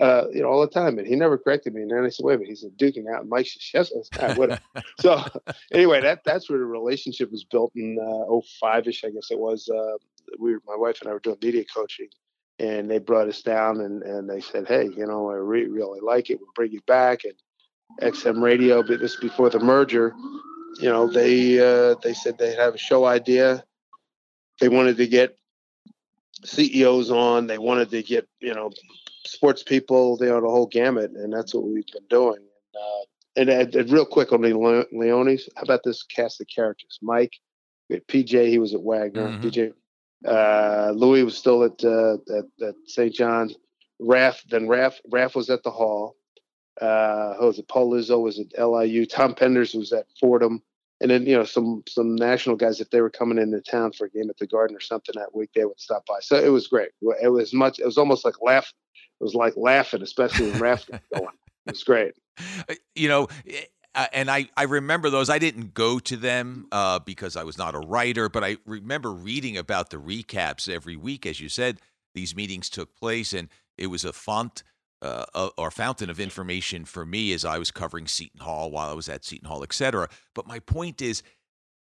uh, 0.00 0.24
you 0.32 0.42
know, 0.42 0.48
all 0.48 0.60
the 0.60 0.68
time. 0.68 0.98
And 0.98 1.06
he 1.06 1.16
never 1.16 1.38
corrected 1.38 1.74
me. 1.74 1.82
And 1.82 1.90
then 1.90 2.04
I 2.04 2.08
said, 2.08 2.24
wait 2.24 2.34
a 2.34 2.38
minute, 2.38 2.50
he's 2.50 2.64
a 2.64 2.70
duking 2.70 3.12
out 3.12 3.26
Mike 3.26 3.46
Sheshka. 3.46 4.60
so 5.00 5.24
anyway, 5.72 6.00
that 6.00 6.22
that's 6.24 6.48
where 6.48 6.58
the 6.58 6.64
relationship 6.64 7.30
was 7.30 7.44
built 7.44 7.72
in 7.74 7.98
uh, 8.00 8.64
05-ish, 8.64 9.04
I 9.04 9.10
guess 9.10 9.30
it 9.30 9.38
was. 9.38 9.68
Uh, 9.68 9.96
we 10.38 10.52
were, 10.52 10.62
my 10.66 10.76
wife 10.76 11.00
and 11.00 11.10
I 11.10 11.12
were 11.12 11.20
doing 11.20 11.38
media 11.42 11.64
coaching 11.74 12.08
and 12.58 12.90
they 12.90 12.98
brought 12.98 13.28
us 13.28 13.42
down 13.42 13.80
and, 13.80 14.02
and 14.02 14.28
they 14.28 14.40
said, 14.40 14.66
hey, 14.66 14.84
you 14.96 15.06
know, 15.06 15.30
I 15.30 15.34
re- 15.34 15.66
really 15.66 16.00
like 16.00 16.30
it. 16.30 16.38
We'll 16.40 16.50
bring 16.54 16.72
you 16.72 16.80
back. 16.86 17.24
And 17.24 17.34
XM 18.00 18.42
Radio, 18.42 18.82
but 18.82 19.00
this 19.00 19.16
before 19.16 19.50
the 19.50 19.58
merger, 19.58 20.14
you 20.80 20.88
know, 20.88 21.08
they 21.08 21.58
uh, 21.58 21.94
they 22.02 22.14
said 22.14 22.38
they 22.38 22.54
have 22.54 22.74
a 22.74 22.78
show 22.78 23.06
idea. 23.06 23.64
They 24.60 24.68
wanted 24.68 24.96
to 24.98 25.06
get 25.06 25.36
CEOs 26.44 27.10
on. 27.10 27.46
They 27.46 27.58
wanted 27.58 27.90
to 27.90 28.02
get 28.02 28.28
you 28.40 28.54
know 28.54 28.70
sports 29.28 29.62
people, 29.62 30.16
you 30.20 30.26
know, 30.26 30.40
the 30.40 30.48
whole 30.48 30.66
gamut, 30.66 31.12
and 31.12 31.32
that's 31.32 31.54
what 31.54 31.64
we've 31.64 31.86
been 31.86 32.06
doing. 32.08 32.40
Uh, 32.74 33.04
and, 33.36 33.48
and, 33.48 33.74
and, 33.74 33.90
real 33.90 34.04
quick 34.04 34.32
on 34.32 34.42
the 34.42 34.56
Le- 34.56 34.86
Leones, 34.92 35.48
how 35.56 35.62
about 35.62 35.82
this 35.84 36.02
cast 36.02 36.40
of 36.40 36.46
characters? 36.54 36.98
Mike, 37.02 37.34
PJ, 37.90 38.48
he 38.48 38.58
was 38.58 38.74
at 38.74 38.82
Wagner. 38.82 39.28
Mm-hmm. 39.28 39.46
PJ, 39.46 39.72
uh, 40.26 40.92
Louis 40.92 41.22
was 41.22 41.36
still 41.36 41.62
at 41.64 41.82
uh, 41.84 42.14
at, 42.14 42.66
at 42.66 42.74
St. 42.86 43.14
John's. 43.14 43.54
Raf, 44.00 44.42
then 44.48 44.68
Raf, 44.68 45.00
Raf 45.10 45.34
was 45.34 45.50
at 45.50 45.62
the 45.62 45.70
Hall. 45.70 46.16
Uh, 46.80 47.34
who 47.34 47.46
was 47.46 47.58
it? 47.58 47.68
Paul 47.68 47.92
Lizzo 47.92 48.22
was 48.22 48.38
at 48.38 48.58
LIU. 48.58 49.06
Tom 49.06 49.34
Penders 49.34 49.76
was 49.76 49.92
at 49.92 50.06
Fordham. 50.20 50.62
And 51.00 51.10
then 51.10 51.26
you 51.26 51.36
know 51.36 51.44
some 51.44 51.84
some 51.88 52.16
national 52.16 52.56
guys 52.56 52.80
if 52.80 52.90
they 52.90 53.00
were 53.00 53.10
coming 53.10 53.38
into 53.38 53.60
town 53.60 53.92
for 53.92 54.06
a 54.06 54.10
game 54.10 54.28
at 54.28 54.36
the 54.36 54.48
Garden 54.48 54.76
or 54.76 54.80
something 54.80 55.14
that 55.16 55.32
week 55.32 55.50
they 55.54 55.64
would 55.64 55.78
stop 55.78 56.04
by. 56.06 56.18
So 56.20 56.36
it 56.36 56.48
was 56.48 56.66
great. 56.66 56.90
It 57.22 57.28
was 57.28 57.54
much. 57.54 57.78
It 57.78 57.86
was 57.86 57.98
almost 57.98 58.24
like 58.24 58.42
laugh 58.42 58.72
it 59.20 59.24
was 59.24 59.34
like 59.34 59.54
laughing, 59.56 60.02
especially 60.02 60.50
when 60.50 60.60
was 60.60 60.84
going. 61.14 61.28
It 61.66 61.72
was 61.72 61.84
great. 61.84 62.14
Uh, 62.68 62.74
you 62.94 63.08
know, 63.08 63.28
uh, 63.94 64.06
and 64.12 64.30
I, 64.30 64.48
I 64.56 64.64
remember 64.64 65.10
those. 65.10 65.28
I 65.28 65.38
didn't 65.38 65.74
go 65.74 65.98
to 65.98 66.16
them 66.16 66.68
uh, 66.70 67.00
because 67.00 67.36
I 67.36 67.42
was 67.42 67.58
not 67.58 67.74
a 67.74 67.80
writer, 67.80 68.28
but 68.28 68.44
I 68.44 68.58
remember 68.64 69.12
reading 69.12 69.56
about 69.56 69.90
the 69.90 69.96
recaps 69.96 70.72
every 70.72 70.96
week. 70.96 71.26
As 71.26 71.40
you 71.40 71.48
said, 71.48 71.80
these 72.14 72.36
meetings 72.36 72.70
took 72.70 72.94
place, 72.94 73.32
and 73.32 73.48
it 73.76 73.88
was 73.88 74.04
a 74.04 74.12
font 74.12 74.62
uh, 75.02 75.50
or 75.56 75.70
fountain 75.70 76.10
of 76.10 76.20
information 76.20 76.84
for 76.84 77.04
me 77.04 77.32
as 77.32 77.44
I 77.44 77.58
was 77.58 77.70
covering 77.70 78.06
Seton 78.06 78.40
Hall 78.40 78.70
while 78.70 78.90
I 78.90 78.94
was 78.94 79.08
at 79.08 79.24
Seton 79.24 79.48
Hall, 79.48 79.62
et 79.62 79.72
cetera. 79.72 80.08
But 80.34 80.46
my 80.46 80.58
point 80.60 81.02
is, 81.02 81.22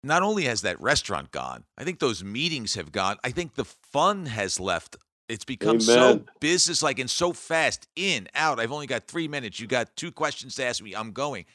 not 0.03 0.21
only 0.21 0.43
has 0.43 0.61
that 0.61 0.79
restaurant 0.81 1.31
gone, 1.31 1.63
I 1.77 1.83
think 1.83 1.99
those 1.99 2.23
meetings 2.23 2.75
have 2.75 2.91
gone. 2.91 3.17
I 3.23 3.31
think 3.31 3.55
the 3.55 3.65
fun 3.65 4.25
has 4.25 4.59
left 4.59 4.97
it's 5.33 5.43
become 5.43 5.77
Amen. 5.77 5.81
so 5.81 6.23
business-like 6.39 6.99
and 6.99 7.09
so 7.09 7.33
fast. 7.33 7.87
In, 7.95 8.29
out. 8.35 8.59
I've 8.59 8.71
only 8.71 8.87
got 8.87 9.03
three 9.05 9.27
minutes. 9.27 9.59
You 9.59 9.67
got 9.67 9.95
two 9.95 10.11
questions 10.11 10.55
to 10.55 10.65
ask 10.65 10.81
me. 10.81 10.93
I'm 10.93 11.11
going. 11.11 11.45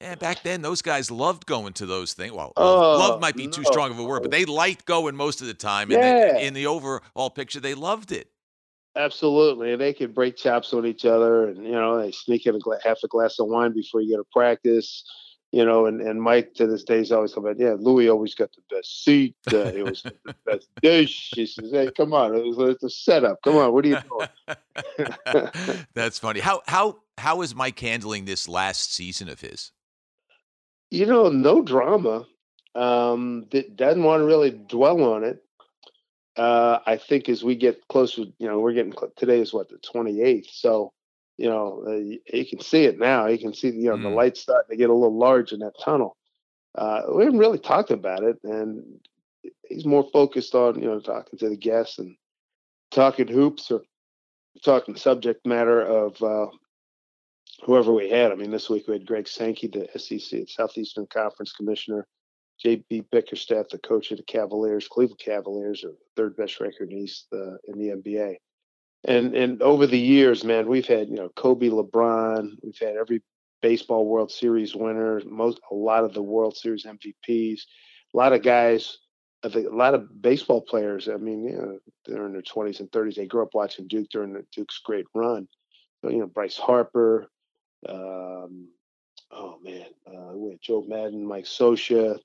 And 0.00 0.20
back 0.20 0.42
then, 0.42 0.60
those 0.60 0.82
guys 0.82 1.10
loved 1.10 1.46
going 1.46 1.72
to 1.74 1.86
those 1.86 2.12
things. 2.12 2.32
Well, 2.32 2.52
love, 2.56 2.78
oh, 2.78 2.98
love 2.98 3.20
might 3.20 3.36
be 3.36 3.46
no. 3.46 3.52
too 3.52 3.64
strong 3.64 3.90
of 3.90 3.98
a 3.98 4.04
word, 4.04 4.22
but 4.22 4.30
they 4.30 4.44
liked 4.44 4.84
going 4.84 5.16
most 5.16 5.40
of 5.40 5.46
the 5.46 5.54
time. 5.54 5.90
And 5.90 6.00
yeah. 6.00 6.38
in 6.38 6.52
the 6.52 6.66
overall 6.66 7.30
picture, 7.30 7.60
they 7.60 7.74
loved 7.74 8.12
it. 8.12 8.28
Absolutely, 8.96 9.72
and 9.72 9.80
they 9.80 9.92
could 9.92 10.14
break 10.14 10.36
chops 10.36 10.72
on 10.72 10.86
each 10.86 11.04
other, 11.04 11.48
and 11.48 11.64
you 11.64 11.72
know 11.72 12.00
they 12.00 12.12
sneak 12.12 12.46
in 12.46 12.54
a 12.54 12.60
gla- 12.60 12.78
half 12.84 12.98
a 13.02 13.08
glass 13.08 13.40
of 13.40 13.48
wine 13.48 13.72
before 13.72 14.00
you 14.00 14.16
go 14.16 14.22
to 14.22 14.28
practice 14.32 15.02
you 15.54 15.64
know, 15.64 15.86
and, 15.86 16.00
and 16.00 16.20
Mike 16.20 16.54
to 16.54 16.66
this 16.66 16.82
day 16.82 16.98
is 16.98 17.12
always 17.12 17.36
about, 17.36 17.60
yeah, 17.60 17.76
Louis 17.78 18.08
always 18.08 18.34
got 18.34 18.50
the 18.50 18.74
best 18.74 19.04
seat. 19.04 19.36
Uh, 19.52 19.58
it 19.58 19.84
was 19.84 20.02
the 20.02 20.34
best 20.44 20.68
dish. 20.82 21.30
He 21.32 21.46
says, 21.46 21.70
hey, 21.70 21.92
come 21.96 22.12
on, 22.12 22.34
it 22.34 22.44
was 22.44 22.58
it's 22.58 22.82
a 22.82 22.90
setup. 22.90 23.40
Come 23.44 23.58
on, 23.58 23.72
what 23.72 23.84
are 23.84 23.88
you 23.88 23.98
doing? 24.10 25.78
That's 25.94 26.18
funny. 26.18 26.40
How 26.40 26.60
how 26.66 26.98
how 27.18 27.42
is 27.42 27.54
Mike 27.54 27.78
handling 27.78 28.24
this 28.24 28.48
last 28.48 28.92
season 28.92 29.28
of 29.28 29.42
his? 29.42 29.70
You 30.90 31.06
know, 31.06 31.28
no 31.28 31.62
drama. 31.62 32.26
Um, 32.74 33.46
doesn't 33.76 34.02
want 34.02 34.22
to 34.22 34.26
really 34.26 34.50
dwell 34.50 35.04
on 35.04 35.22
it. 35.22 35.40
Uh, 36.36 36.80
I 36.84 36.96
think 36.96 37.28
as 37.28 37.44
we 37.44 37.54
get 37.54 37.86
closer, 37.86 38.22
you 38.40 38.48
know, 38.48 38.58
we're 38.58 38.72
getting 38.72 38.94
today 39.16 39.40
is 39.40 39.54
what 39.54 39.68
the 39.68 39.78
twenty 39.78 40.20
eighth, 40.20 40.50
so 40.50 40.92
you 41.36 41.48
know, 41.48 41.84
uh, 41.86 42.36
you 42.36 42.46
can 42.46 42.60
see 42.60 42.84
it 42.84 42.98
now. 42.98 43.26
You 43.26 43.38
can 43.38 43.54
see, 43.54 43.68
you 43.68 43.90
know, 43.90 43.96
mm. 43.96 44.02
the 44.02 44.08
lights 44.08 44.40
starting 44.40 44.70
to 44.70 44.76
get 44.76 44.90
a 44.90 44.94
little 44.94 45.18
large 45.18 45.52
in 45.52 45.60
that 45.60 45.78
tunnel. 45.82 46.16
Uh, 46.76 47.02
we 47.14 47.24
haven't 47.24 47.38
really 47.38 47.58
talked 47.58 47.90
about 47.90 48.22
it, 48.22 48.36
and 48.44 48.84
he's 49.68 49.84
more 49.84 50.08
focused 50.12 50.54
on, 50.54 50.80
you 50.80 50.86
know, 50.86 51.00
talking 51.00 51.38
to 51.38 51.48
the 51.48 51.56
guests 51.56 51.98
and 51.98 52.16
talking 52.90 53.28
hoops 53.28 53.70
or 53.70 53.82
talking 54.64 54.96
subject 54.96 55.46
matter 55.46 55.80
of 55.80 56.20
uh, 56.22 56.46
whoever 57.64 57.92
we 57.92 58.10
had. 58.10 58.32
I 58.32 58.36
mean, 58.36 58.50
this 58.50 58.70
week 58.70 58.86
we 58.86 58.94
had 58.94 59.06
Greg 59.06 59.28
Sankey, 59.28 59.68
the 59.68 59.88
SEC, 59.98 60.48
Southeastern 60.48 61.06
Conference 61.12 61.52
Commissioner, 61.52 62.06
J.B. 62.60 63.04
Bickerstaff, 63.10 63.66
the 63.70 63.78
coach 63.78 64.12
of 64.12 64.18
the 64.18 64.24
Cavaliers, 64.24 64.86
Cleveland 64.88 65.20
Cavaliers, 65.20 65.84
are 65.84 65.94
third 66.16 66.36
best 66.36 66.60
record 66.60 66.90
in 66.90 66.98
East 66.98 67.26
uh, 67.32 67.56
in 67.66 67.78
the 67.78 67.88
NBA 67.88 68.36
and 69.04 69.34
and 69.34 69.62
over 69.62 69.86
the 69.86 69.98
years, 69.98 70.44
man, 70.44 70.66
we've 70.66 70.86
had 70.86 71.08
you 71.08 71.16
know 71.16 71.28
Kobe, 71.30 71.68
LeBron, 71.68 72.56
we've 72.62 72.78
had 72.78 72.96
every 72.96 73.22
baseball 73.60 74.06
World 74.06 74.30
Series 74.30 74.74
winner, 74.74 75.20
most 75.26 75.60
a 75.70 75.74
lot 75.74 76.04
of 76.04 76.14
the 76.14 76.22
World 76.22 76.56
Series 76.56 76.84
MVPs, 76.84 77.62
a 78.12 78.16
lot 78.16 78.32
of 78.32 78.42
guys, 78.42 78.98
a 79.42 79.48
lot 79.48 79.94
of 79.94 80.20
baseball 80.22 80.60
players. 80.62 81.08
I 81.08 81.16
mean, 81.16 81.44
you 81.44 81.56
know, 81.56 81.78
they're 82.06 82.26
in 82.26 82.32
their 82.32 82.42
twenties 82.42 82.80
and 82.80 82.90
thirties. 82.92 83.16
They 83.16 83.26
grew 83.26 83.42
up 83.42 83.54
watching 83.54 83.86
Duke 83.88 84.08
during 84.10 84.42
Duke's 84.52 84.80
great 84.84 85.06
run. 85.14 85.48
So 86.02 86.10
you 86.10 86.18
know, 86.18 86.26
Bryce 86.26 86.56
Harper, 86.56 87.30
um, 87.88 88.68
oh 89.30 89.58
man, 89.62 89.86
uh, 90.06 90.32
we 90.34 90.50
had 90.50 90.60
Joe 90.62 90.84
Maddon, 90.86 91.26
Mike 91.26 91.44
Scioscia, 91.44 92.18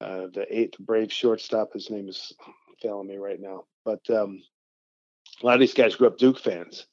uh, 0.00 0.26
the 0.32 0.46
eighth 0.50 0.78
Brave 0.78 1.12
shortstop. 1.12 1.72
His 1.72 1.90
name 1.90 2.08
is 2.08 2.32
failing 2.80 3.08
me 3.08 3.16
right 3.16 3.40
now, 3.40 3.64
but 3.84 4.08
um, 4.10 4.42
a 5.42 5.46
lot 5.46 5.54
of 5.54 5.60
these 5.60 5.74
guys 5.74 5.96
grew 5.96 6.06
up 6.06 6.18
Duke 6.18 6.38
fans, 6.38 6.86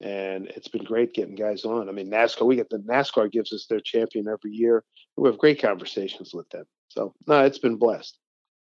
and 0.00 0.46
it's 0.48 0.68
been 0.68 0.84
great 0.84 1.14
getting 1.14 1.34
guys 1.34 1.64
on. 1.64 1.88
I 1.88 1.92
mean, 1.92 2.10
NASCAR, 2.10 2.46
we 2.46 2.56
get 2.56 2.70
the 2.70 2.78
NASCAR 2.78 3.30
gives 3.30 3.52
us 3.52 3.66
their 3.66 3.80
champion 3.80 4.28
every 4.28 4.50
year. 4.50 4.84
We 5.16 5.28
have 5.28 5.38
great 5.38 5.60
conversations 5.60 6.34
with 6.34 6.48
them. 6.50 6.64
So, 6.88 7.14
no, 7.26 7.44
it's 7.44 7.58
been 7.58 7.76
blessed. 7.76 8.18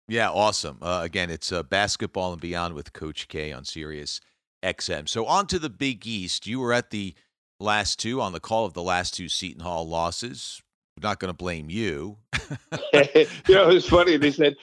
Yeah, 0.07 0.31
awesome. 0.31 0.79
Uh, 0.81 1.01
again, 1.03 1.29
it's 1.29 1.51
uh, 1.51 1.63
basketball 1.63 2.33
and 2.33 2.41
beyond 2.41 2.73
with 2.73 2.93
Coach 2.93 3.27
K 3.27 3.51
on 3.51 3.63
Sirius 3.63 4.19
XM. 4.63 5.07
So, 5.07 5.25
on 5.25 5.45
to 5.47 5.59
the 5.59 5.69
Big 5.69 6.07
East. 6.07 6.47
You 6.47 6.59
were 6.59 6.73
at 6.73 6.89
the 6.89 7.13
last 7.59 7.99
two 7.99 8.21
on 8.21 8.33
the 8.33 8.39
call 8.39 8.65
of 8.65 8.73
the 8.73 8.81
last 8.81 9.13
two 9.13 9.29
Seton 9.29 9.61
Hall 9.61 9.87
losses. 9.87 10.61
I'm 10.97 11.07
not 11.07 11.19
going 11.19 11.31
to 11.31 11.37
blame 11.37 11.69
you. 11.69 12.17
you 12.93 13.27
know, 13.47 13.69
it's 13.69 13.87
funny. 13.87 14.17
They 14.17 14.31
said, 14.31 14.55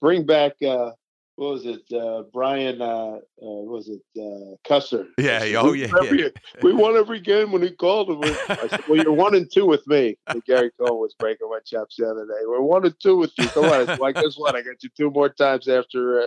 bring 0.00 0.24
back 0.24 0.52
uh, 0.62 0.90
what 1.38 1.52
was 1.52 1.66
it? 1.66 1.82
Uh, 1.92 2.24
Brian, 2.32 2.82
uh, 2.82 2.84
uh, 2.84 3.20
was 3.40 3.88
it 3.88 4.02
uh, 4.18 4.56
Cusser? 4.68 5.06
Yeah. 5.18 5.38
Oh, 5.58 5.72
yeah, 5.72 5.86
yeah. 6.02 6.28
We 6.62 6.72
won 6.72 6.96
every 6.96 7.20
game 7.20 7.52
when 7.52 7.62
he 7.62 7.70
called 7.70 8.10
him. 8.10 8.18
I 8.24 8.66
said, 8.68 8.80
"Well, 8.88 8.98
you're 9.02 9.12
one 9.12 9.36
and 9.36 9.48
two 9.50 9.64
with 9.64 9.86
me." 9.86 10.16
And 10.26 10.44
Gary 10.44 10.72
Cohen 10.80 10.98
was 10.98 11.14
breaking 11.16 11.48
my 11.48 11.60
chops 11.64 11.94
the 11.96 12.10
other 12.10 12.26
day. 12.26 12.44
We're 12.44 12.60
one 12.60 12.84
and 12.84 12.94
two 13.00 13.16
with 13.16 13.30
you. 13.38 13.46
Come 13.48 13.66
on. 13.66 13.98
Well, 13.98 14.12
guess 14.12 14.36
what? 14.36 14.56
I 14.56 14.62
got 14.62 14.82
you 14.82 14.90
two 14.96 15.10
more 15.10 15.28
times 15.28 15.68
after 15.68 16.22
uh, 16.22 16.26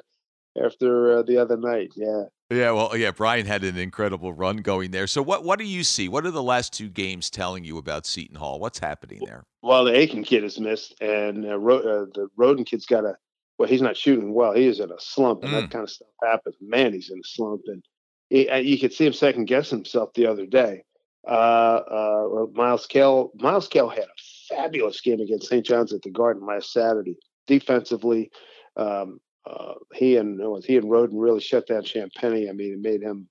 after 0.64 1.18
uh, 1.18 1.24
the 1.24 1.38
other 1.38 1.58
night. 1.58 1.92
Yeah. 1.96 2.24
Yeah, 2.50 2.72
well, 2.72 2.98
yeah, 2.98 3.12
Brian 3.12 3.46
had 3.46 3.64
an 3.64 3.78
incredible 3.78 4.34
run 4.34 4.58
going 4.58 4.92
there. 4.92 5.08
So, 5.08 5.22
what 5.22 5.44
what 5.44 5.60
do 5.60 5.66
you 5.66 5.84
see? 5.84 6.08
What 6.08 6.26
are 6.26 6.32
the 6.32 6.44
last 6.44 6.72
two 6.74 6.90
games 6.90 7.30
telling 7.30 7.66
you 7.66 7.78
about 7.78 8.06
Seton 8.06 8.36
Hall? 8.36 8.60
What's 8.60 8.80
happening 8.80 9.22
there? 9.26 9.44
Well, 9.62 9.86
the 9.86 9.96
Aiken 9.96 10.24
kid 10.24 10.44
has 10.44 10.60
missed, 10.60 10.96
and 11.02 11.46
uh, 11.46 11.58
Ro- 11.58 11.80
uh, 11.80 12.06
the 12.14 12.28
Rhoden 12.38 12.66
kid's 12.66 12.86
got 12.86 13.06
a. 13.06 13.16
Well, 13.62 13.70
he's 13.70 13.84
not 13.84 13.96
shooting 13.96 14.34
well. 14.34 14.54
He 14.54 14.66
is 14.66 14.80
in 14.80 14.90
a 14.90 15.00
slump, 15.00 15.44
and 15.44 15.54
mm. 15.54 15.62
that 15.62 15.70
kind 15.70 15.84
of 15.84 15.90
stuff 15.92 16.08
happens. 16.24 16.56
Man, 16.60 16.94
he's 16.94 17.12
in 17.12 17.20
a 17.20 17.24
slump, 17.24 17.62
and 17.68 17.84
he, 18.32 18.50
uh, 18.50 18.56
you 18.58 18.80
could 18.80 18.92
see 18.92 19.06
him 19.06 19.14
second 19.14 19.46
guess 19.46 19.70
himself 19.70 20.16
the 20.16 20.26
other 20.26 20.48
day. 20.48 20.84
Uh, 21.28 21.82
uh, 21.92 22.46
Myles 22.54 22.88
Cale, 22.88 23.30
Myles 23.36 23.68
Cale 23.68 23.90
had 23.90 24.06
a 24.06 24.56
fabulous 24.56 25.00
game 25.00 25.20
against 25.20 25.48
St. 25.48 25.64
John's 25.64 25.94
at 25.94 26.02
the 26.02 26.10
Garden 26.10 26.44
last 26.44 26.74
Saturday. 26.74 27.18
Defensively, 27.46 28.32
um, 28.78 29.20
uh, 29.46 29.76
he 29.94 30.18
and 30.18 30.40
was 30.40 30.66
he 30.66 30.76
and 30.78 30.90
Rhoden 30.90 31.22
really 31.22 31.40
shut 31.40 31.68
down 31.68 31.84
Champagnie. 31.84 32.50
I 32.50 32.54
mean, 32.54 32.74
it 32.74 32.82
made 32.82 33.04
him. 33.04 33.30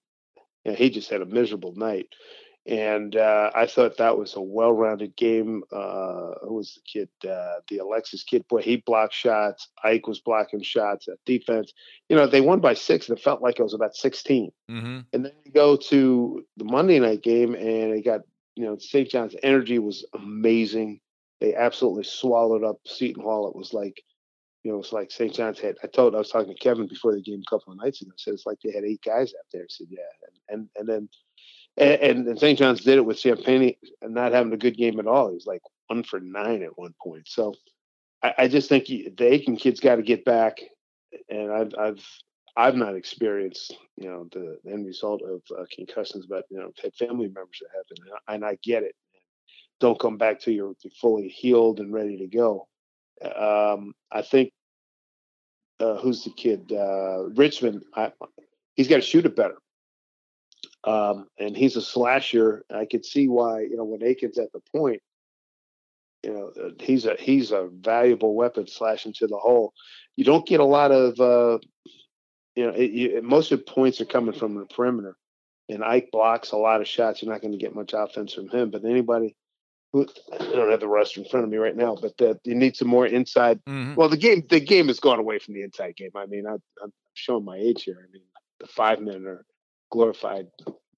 You 0.64 0.70
know, 0.70 0.76
he 0.76 0.90
just 0.90 1.10
had 1.10 1.22
a 1.22 1.26
miserable 1.26 1.74
night, 1.74 2.06
and 2.66 3.16
uh, 3.16 3.50
I 3.54 3.66
thought 3.66 3.96
that 3.96 4.18
was 4.18 4.36
a 4.36 4.40
well-rounded 4.40 5.16
game. 5.16 5.62
Uh, 5.72 6.32
who 6.42 6.54
was 6.54 6.74
the 6.74 6.80
kid? 6.86 7.08
Uh, 7.28 7.60
the 7.68 7.78
Alexis 7.78 8.22
kid. 8.22 8.46
Boy, 8.48 8.60
he 8.60 8.76
blocked 8.76 9.14
shots. 9.14 9.68
Ike 9.82 10.06
was 10.06 10.20
blocking 10.20 10.62
shots. 10.62 11.08
At 11.08 11.18
defense, 11.24 11.72
you 12.08 12.16
know, 12.16 12.26
they 12.26 12.42
won 12.42 12.60
by 12.60 12.74
six, 12.74 13.08
and 13.08 13.16
it 13.16 13.22
felt 13.22 13.42
like 13.42 13.58
it 13.58 13.62
was 13.62 13.74
about 13.74 13.96
16 13.96 14.50
mm-hmm. 14.70 15.00
And 15.12 15.24
then 15.24 15.32
you 15.44 15.52
go 15.52 15.76
to 15.76 16.44
the 16.56 16.64
Monday 16.64 16.98
night 17.00 17.22
game, 17.22 17.54
and 17.54 17.94
they 17.94 18.02
got 18.02 18.20
you 18.56 18.66
know 18.66 18.76
St. 18.78 19.08
John's 19.08 19.36
energy 19.42 19.78
was 19.78 20.04
amazing. 20.14 21.00
They 21.40 21.54
absolutely 21.54 22.04
swallowed 22.04 22.64
up 22.64 22.76
Seton 22.86 23.22
Hall. 23.22 23.48
It 23.48 23.56
was 23.56 23.72
like 23.72 24.02
you 24.62 24.70
know, 24.70 24.78
it's 24.78 24.92
like 24.92 25.10
St. 25.10 25.32
John's 25.32 25.58
had. 25.58 25.76
I 25.82 25.86
told 25.86 26.14
I 26.14 26.18
was 26.18 26.28
talking 26.28 26.54
to 26.54 26.60
Kevin 26.60 26.86
before 26.86 27.14
the 27.14 27.22
game 27.22 27.40
a 27.40 27.50
couple 27.50 27.72
of 27.72 27.78
nights 27.78 28.02
ago. 28.02 28.10
I 28.12 28.18
said 28.18 28.34
it's 28.34 28.44
like 28.44 28.58
they 28.62 28.72
had 28.72 28.84
eight 28.84 29.00
guys 29.02 29.32
out 29.32 29.46
there. 29.52 29.62
I 29.62 29.66
said, 29.70 29.86
yeah, 29.88 30.00
and 30.48 30.60
and, 30.60 30.68
and 30.76 30.88
then 30.88 31.08
and, 31.80 32.26
and 32.28 32.38
St. 32.38 32.58
John's 32.58 32.82
did 32.82 32.98
it 32.98 33.04
with 33.04 33.16
Champagnie 33.16 33.78
and 34.02 34.14
not 34.14 34.32
having 34.32 34.52
a 34.52 34.58
good 34.58 34.76
game 34.76 35.00
at 35.00 35.06
all. 35.06 35.28
He 35.28 35.34
was 35.34 35.46
like 35.46 35.62
one 35.86 36.02
for 36.02 36.20
nine 36.20 36.62
at 36.62 36.78
one 36.78 36.94
point. 37.02 37.26
So 37.26 37.54
I, 38.22 38.34
I 38.38 38.48
just 38.48 38.68
think 38.68 38.84
he, 38.84 39.08
the 39.08 39.32
Aiken 39.32 39.56
kid's 39.56 39.80
got 39.80 39.96
to 39.96 40.02
get 40.02 40.24
back. 40.24 40.60
And 41.28 41.50
I've 41.50 41.74
I've 41.78 42.06
I've 42.56 42.76
not 42.76 42.94
experienced 42.94 43.76
you 43.96 44.08
know 44.08 44.28
the 44.32 44.58
end 44.70 44.86
result 44.86 45.22
of 45.22 45.42
uh, 45.58 45.64
concussions, 45.74 46.26
but 46.26 46.44
you 46.50 46.58
know 46.58 46.70
had 46.82 46.94
family 46.94 47.26
members 47.26 47.60
that 47.60 47.68
have, 47.74 47.86
and 47.90 48.14
I, 48.28 48.34
and 48.34 48.44
I 48.44 48.58
get 48.62 48.84
it. 48.84 48.94
Don't 49.80 49.98
come 49.98 50.18
back 50.18 50.40
till 50.40 50.52
you're 50.52 50.74
fully 51.00 51.28
healed 51.28 51.80
and 51.80 51.92
ready 51.92 52.18
to 52.18 52.26
go. 52.26 52.68
Um, 53.24 53.94
I 54.12 54.22
think 54.22 54.52
uh, 55.80 55.96
who's 55.96 56.22
the 56.22 56.30
kid? 56.30 56.70
Uh, 56.70 57.30
Richmond. 57.30 57.82
I, 57.94 58.12
he's 58.74 58.88
got 58.88 58.96
to 58.96 59.02
shoot 59.02 59.26
it 59.26 59.34
better. 59.34 59.56
Um, 60.84 61.26
and 61.38 61.56
he's 61.56 61.76
a 61.76 61.82
slasher. 61.82 62.64
I 62.74 62.86
could 62.86 63.04
see 63.04 63.28
why 63.28 63.60
you 63.62 63.76
know 63.76 63.84
when 63.84 64.02
Aiken's 64.02 64.38
at 64.38 64.52
the 64.52 64.60
point, 64.74 65.02
you 66.22 66.32
know 66.32 66.52
uh, 66.62 66.70
he's 66.80 67.04
a 67.04 67.16
he's 67.18 67.52
a 67.52 67.68
valuable 67.70 68.34
weapon 68.34 68.66
slashing 68.66 69.12
to 69.14 69.26
the 69.26 69.36
hole. 69.36 69.72
You 70.16 70.24
don't 70.24 70.46
get 70.46 70.60
a 70.60 70.64
lot 70.64 70.90
of 70.90 71.20
uh, 71.20 71.58
you 72.56 72.66
know 72.66 72.72
it, 72.72 72.90
you, 72.90 73.22
most 73.22 73.52
of 73.52 73.58
the 73.58 73.70
points 73.70 74.00
are 74.00 74.06
coming 74.06 74.34
from 74.34 74.54
the 74.54 74.64
perimeter, 74.66 75.16
and 75.68 75.84
Ike 75.84 76.08
blocks 76.12 76.52
a 76.52 76.56
lot 76.56 76.80
of 76.80 76.88
shots. 76.88 77.22
You're 77.22 77.32
not 77.32 77.42
going 77.42 77.52
to 77.52 77.58
get 77.58 77.74
much 77.74 77.92
offense 77.94 78.32
from 78.32 78.48
him. 78.48 78.70
But 78.70 78.84
anybody 78.84 79.36
who 79.92 80.06
I 80.32 80.38
don't 80.38 80.70
have 80.70 80.80
the 80.80 80.88
roster 80.88 81.20
in 81.20 81.28
front 81.28 81.44
of 81.44 81.50
me 81.50 81.58
right 81.58 81.76
now, 81.76 81.96
but 82.00 82.16
that 82.18 82.40
you 82.44 82.54
need 82.54 82.76
some 82.76 82.88
more 82.88 83.06
inside. 83.06 83.60
Mm-hmm. 83.68 83.96
Well, 83.96 84.08
the 84.08 84.16
game 84.16 84.44
the 84.48 84.60
game 84.60 84.88
has 84.88 85.00
gone 85.00 85.18
away 85.18 85.38
from 85.38 85.54
the 85.54 85.62
inside 85.62 85.96
game. 85.96 86.12
I 86.14 86.26
mean, 86.26 86.46
I, 86.46 86.54
am 86.54 86.92
showing 87.14 87.44
my 87.44 87.56
age 87.56 87.84
here. 87.84 87.98
I 87.98 88.10
mean, 88.12 88.22
the 88.60 88.66
five 88.66 89.00
men 89.00 89.26
are 89.26 89.44
glorified 89.90 90.48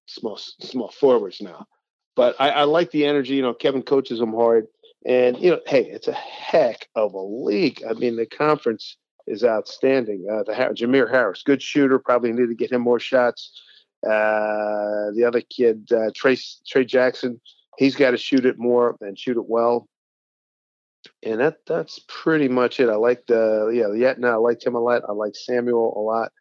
small 0.05 0.37
small 0.37 0.89
forwards 0.89 1.41
now. 1.41 1.65
But 2.15 2.35
I, 2.39 2.49
I 2.49 2.63
like 2.63 2.91
the 2.91 3.05
energy. 3.05 3.35
You 3.35 3.41
know, 3.41 3.53
Kevin 3.53 3.83
coaches 3.83 4.19
them 4.19 4.33
hard, 4.33 4.67
and 5.05 5.37
you 5.37 5.51
know, 5.51 5.59
hey, 5.65 5.85
it's 5.85 6.07
a 6.07 6.13
heck 6.13 6.87
of 6.95 7.13
a 7.13 7.21
league. 7.21 7.81
I 7.89 7.93
mean, 7.93 8.15
the 8.15 8.25
conference 8.25 8.97
is 9.27 9.43
outstanding. 9.43 10.25
Uh, 10.31 10.43
the 10.43 10.53
Jamir 10.53 11.09
Harris, 11.09 11.43
good 11.43 11.61
shooter. 11.61 11.99
Probably 11.99 12.31
need 12.31 12.49
to 12.49 12.55
get 12.55 12.71
him 12.71 12.81
more 12.81 12.99
shots. 12.99 13.51
Uh, 14.05 15.11
the 15.15 15.23
other 15.25 15.41
kid, 15.41 15.89
uh, 15.91 16.11
Tray 16.13 16.37
Tray 16.67 16.85
Jackson 16.85 17.39
he's 17.77 17.95
got 17.95 18.11
to 18.11 18.17
shoot 18.17 18.45
it 18.45 18.57
more 18.57 18.97
and 19.01 19.17
shoot 19.17 19.37
it 19.37 19.47
well. 19.47 19.87
And 21.21 21.39
that 21.39 21.57
that's 21.67 21.99
pretty 22.07 22.47
much 22.47 22.79
it. 22.79 22.89
I 22.89 22.95
like 22.95 23.25
the 23.27 23.71
yeah 23.73 23.93
yeah 23.93 24.13
no 24.17 24.29
I 24.29 24.35
liked 24.35 24.65
him 24.65 24.75
a 24.75 24.79
lot. 24.79 25.03
I 25.07 25.11
like 25.11 25.35
Samuel 25.35 25.93
a 25.97 25.99
lot. 25.99 26.31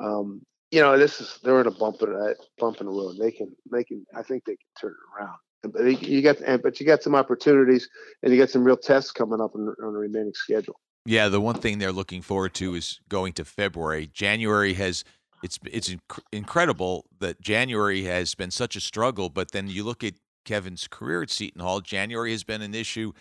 Um, 0.00 0.42
you 0.70 0.80
know 0.80 0.98
this 0.98 1.20
is 1.20 1.38
they're 1.42 1.60
in 1.60 1.66
a 1.66 1.70
bump 1.70 2.02
in 2.02 2.10
a 2.10 2.34
bump 2.58 2.80
in 2.80 2.86
the 2.86 2.92
road. 2.92 3.16
They 3.18 3.30
can 3.30 3.54
they 3.70 3.84
can 3.84 4.06
I 4.14 4.22
think 4.22 4.44
they 4.44 4.56
can 4.56 4.68
turn 4.80 4.92
it 4.92 5.20
around. 5.20 5.38
But 5.62 6.02
you 6.02 6.22
got 6.22 6.36
but 6.62 6.80
you 6.80 6.86
got 6.86 7.02
some 7.02 7.14
opportunities 7.14 7.88
and 8.22 8.32
you 8.32 8.38
got 8.38 8.50
some 8.50 8.64
real 8.64 8.76
tests 8.76 9.10
coming 9.10 9.40
up 9.40 9.54
on, 9.54 9.68
on 9.82 9.92
the 9.92 9.98
remaining 9.98 10.32
schedule. 10.34 10.80
Yeah, 11.06 11.28
the 11.28 11.40
one 11.40 11.56
thing 11.56 11.78
they're 11.78 11.92
looking 11.92 12.22
forward 12.22 12.54
to 12.54 12.74
is 12.74 13.00
going 13.08 13.32
to 13.34 13.44
February. 13.44 14.06
January 14.12 14.74
has 14.74 15.04
it's 15.42 15.58
it's 15.70 15.88
inc- 15.88 16.20
incredible 16.32 17.06
that 17.18 17.40
January 17.40 18.04
has 18.04 18.34
been 18.34 18.50
such 18.50 18.76
a 18.76 18.80
struggle, 18.80 19.28
but 19.28 19.52
then 19.52 19.68
you 19.68 19.84
look 19.84 20.04
at 20.04 20.14
Kevin's 20.44 20.88
career 20.88 21.22
at 21.22 21.30
Seton 21.30 21.60
Hall, 21.60 21.80
January 21.80 22.30
has 22.32 22.44
been 22.44 22.62
an 22.62 22.74
issue 22.74 23.12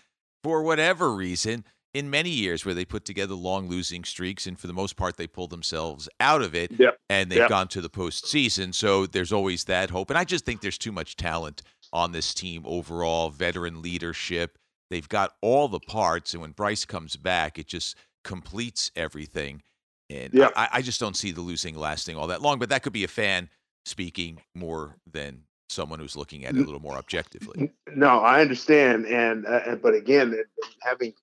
for 0.44 0.64
whatever 0.64 1.14
reason 1.14 1.66
in 1.94 2.10
many 2.10 2.30
years 2.30 2.66
where 2.66 2.76
they 2.76 2.86
put 2.86 3.06
together 3.06 3.34
long 3.34 3.68
losing 3.68 4.04
streaks, 4.04 4.46
and 4.48 4.60
for 4.60 4.68
the 4.68 4.74
most 4.74 4.96
part, 4.96 5.18
they 5.18 5.28
pull 5.28 5.48
themselves 5.48 6.08
out 6.20 6.42
of 6.42 6.54
it, 6.54 6.72
yep. 6.80 6.98
and 7.10 7.32
they've 7.32 7.40
yep. 7.40 7.50
gone 7.50 7.68
to 7.70 7.82
the 7.82 7.90
postseason. 7.90 8.74
So 8.74 9.06
there's 9.06 9.34
always 9.34 9.64
that 9.66 9.90
hope, 9.90 10.10
and 10.10 10.20
I 10.20 10.24
just 10.24 10.46
think 10.46 10.62
there's 10.62 10.78
too 10.78 10.92
much 10.92 11.16
talent 11.16 11.62
on 11.92 12.12
this 12.12 12.34
team 12.34 12.64
overall, 12.66 13.30
veteran 13.30 13.82
leadership. 13.82 14.58
They've 14.90 15.10
got 15.10 15.34
all 15.42 15.68
the 15.68 15.80
parts, 15.80 16.34
and 16.34 16.42
when 16.42 16.52
Bryce 16.52 16.86
comes 16.86 17.16
back, 17.16 17.58
it 17.58 17.68
just 17.68 17.96
completes 18.24 18.92
everything. 18.96 19.62
And 20.10 20.34
yep. 20.34 20.54
I, 20.56 20.70
I 20.74 20.82
just 20.82 21.00
don't 21.00 21.16
see 21.16 21.32
the 21.32 21.42
losing 21.42 21.76
lasting 21.76 22.18
all 22.18 22.28
that 22.28 22.42
long. 22.42 22.58
But 22.58 22.70
that 22.70 22.82
could 22.82 22.94
be 22.94 23.04
a 23.04 23.08
fan 23.08 23.50
speaking 23.86 24.42
more 24.56 24.96
than 25.12 25.44
someone 25.70 26.00
who's 26.00 26.16
looking 26.16 26.46
at 26.46 26.56
it 26.56 26.62
a 26.62 26.64
little 26.64 26.80
more 26.80 26.96
objectively. 26.96 27.72
No, 27.96 28.20
I 28.20 28.42
understand, 28.42 29.06
and 29.06 29.46
uh, 29.46 29.76
but 29.76 29.94
again, 29.94 30.36
having 30.82 31.14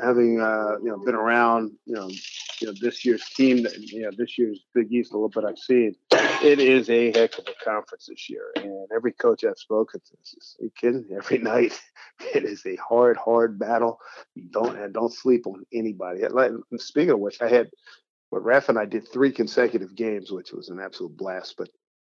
having 0.00 0.40
uh, 0.40 0.76
you 0.82 0.90
know 0.90 0.98
been 0.98 1.14
around, 1.14 1.72
you 1.84 1.94
know, 1.94 2.08
you 2.60 2.66
know 2.66 2.74
this 2.80 3.04
year's 3.04 3.24
team, 3.30 3.66
you 3.78 4.02
know 4.02 4.10
this 4.16 4.38
year's 4.38 4.64
Big 4.74 4.92
East 4.92 5.12
a 5.12 5.16
little 5.16 5.28
bit 5.28 5.44
I've 5.44 5.58
seen, 5.58 5.94
it 6.12 6.58
is 6.58 6.88
a 6.90 7.06
heck 7.18 7.38
of 7.38 7.46
a 7.48 7.64
conference 7.64 8.06
this 8.06 8.28
year, 8.28 8.52
and 8.56 8.88
every 8.94 9.12
coach 9.12 9.44
I've 9.44 9.58
spoken 9.58 10.00
to 10.00 10.16
is 10.22 10.56
you 10.60 10.70
kidding? 10.78 11.06
Every 11.16 11.38
night, 11.38 11.78
it 12.34 12.44
is 12.44 12.64
a 12.66 12.76
hard, 12.76 13.16
hard 13.16 13.58
battle. 13.58 13.98
don't 14.50 14.76
and 14.76 14.92
don't 14.92 15.12
sleep 15.12 15.46
on 15.46 15.64
anybody. 15.72 16.22
Speaking 16.76 17.10
of 17.10 17.20
which, 17.20 17.40
I 17.40 17.48
had. 17.48 17.70
But 18.32 18.44
Raf 18.44 18.68
and 18.68 18.78
I 18.78 18.86
did 18.86 19.06
three 19.06 19.30
consecutive 19.30 19.94
games, 19.94 20.32
which 20.32 20.52
was 20.52 20.68
an 20.68 20.80
absolute 20.80 21.16
blast. 21.16 21.54
But 21.56 21.68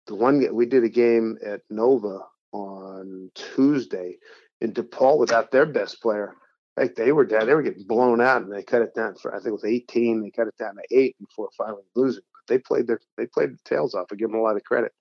the 0.08 0.16
one 0.16 0.44
we 0.54 0.66
did 0.66 0.84
a 0.84 0.90
game 0.90 1.38
at 1.46 1.62
Nova 1.70 2.22
on 2.52 3.32
Tuesday 3.36 4.18
in 4.62 4.74
DePaul 4.74 5.20
without 5.20 5.52
their 5.52 5.66
best 5.66 6.02
player. 6.02 6.36
Like 6.80 6.96
they 6.96 7.12
were 7.12 7.26
down, 7.26 7.46
they 7.46 7.54
were 7.54 7.62
getting 7.62 7.84
blown 7.84 8.22
out, 8.22 8.42
and 8.42 8.52
they 8.52 8.64
cut 8.64 8.82
it 8.82 8.96
down 8.96 9.16
for 9.16 9.34
I 9.34 9.38
think 9.38 9.48
it 9.48 9.52
was 9.52 9.66
18. 9.66 10.22
They 10.22 10.30
cut 10.30 10.48
it 10.48 10.58
down 10.58 10.76
to 10.76 10.98
eight 10.98 11.18
before 11.20 11.50
finally 11.58 11.84
losing. 11.94 12.24
But 12.34 12.54
they 12.54 12.58
played 12.58 12.88
their 12.88 13.02
they 13.18 13.26
played 13.26 13.52
the 13.52 13.60
tails 13.66 13.94
off. 13.94 14.08
I 14.12 14.16
give 14.16 14.30
them 14.30 14.40
a 14.40 14.44
lot 14.44 14.56
of 14.56 14.64
credit. 14.64 14.94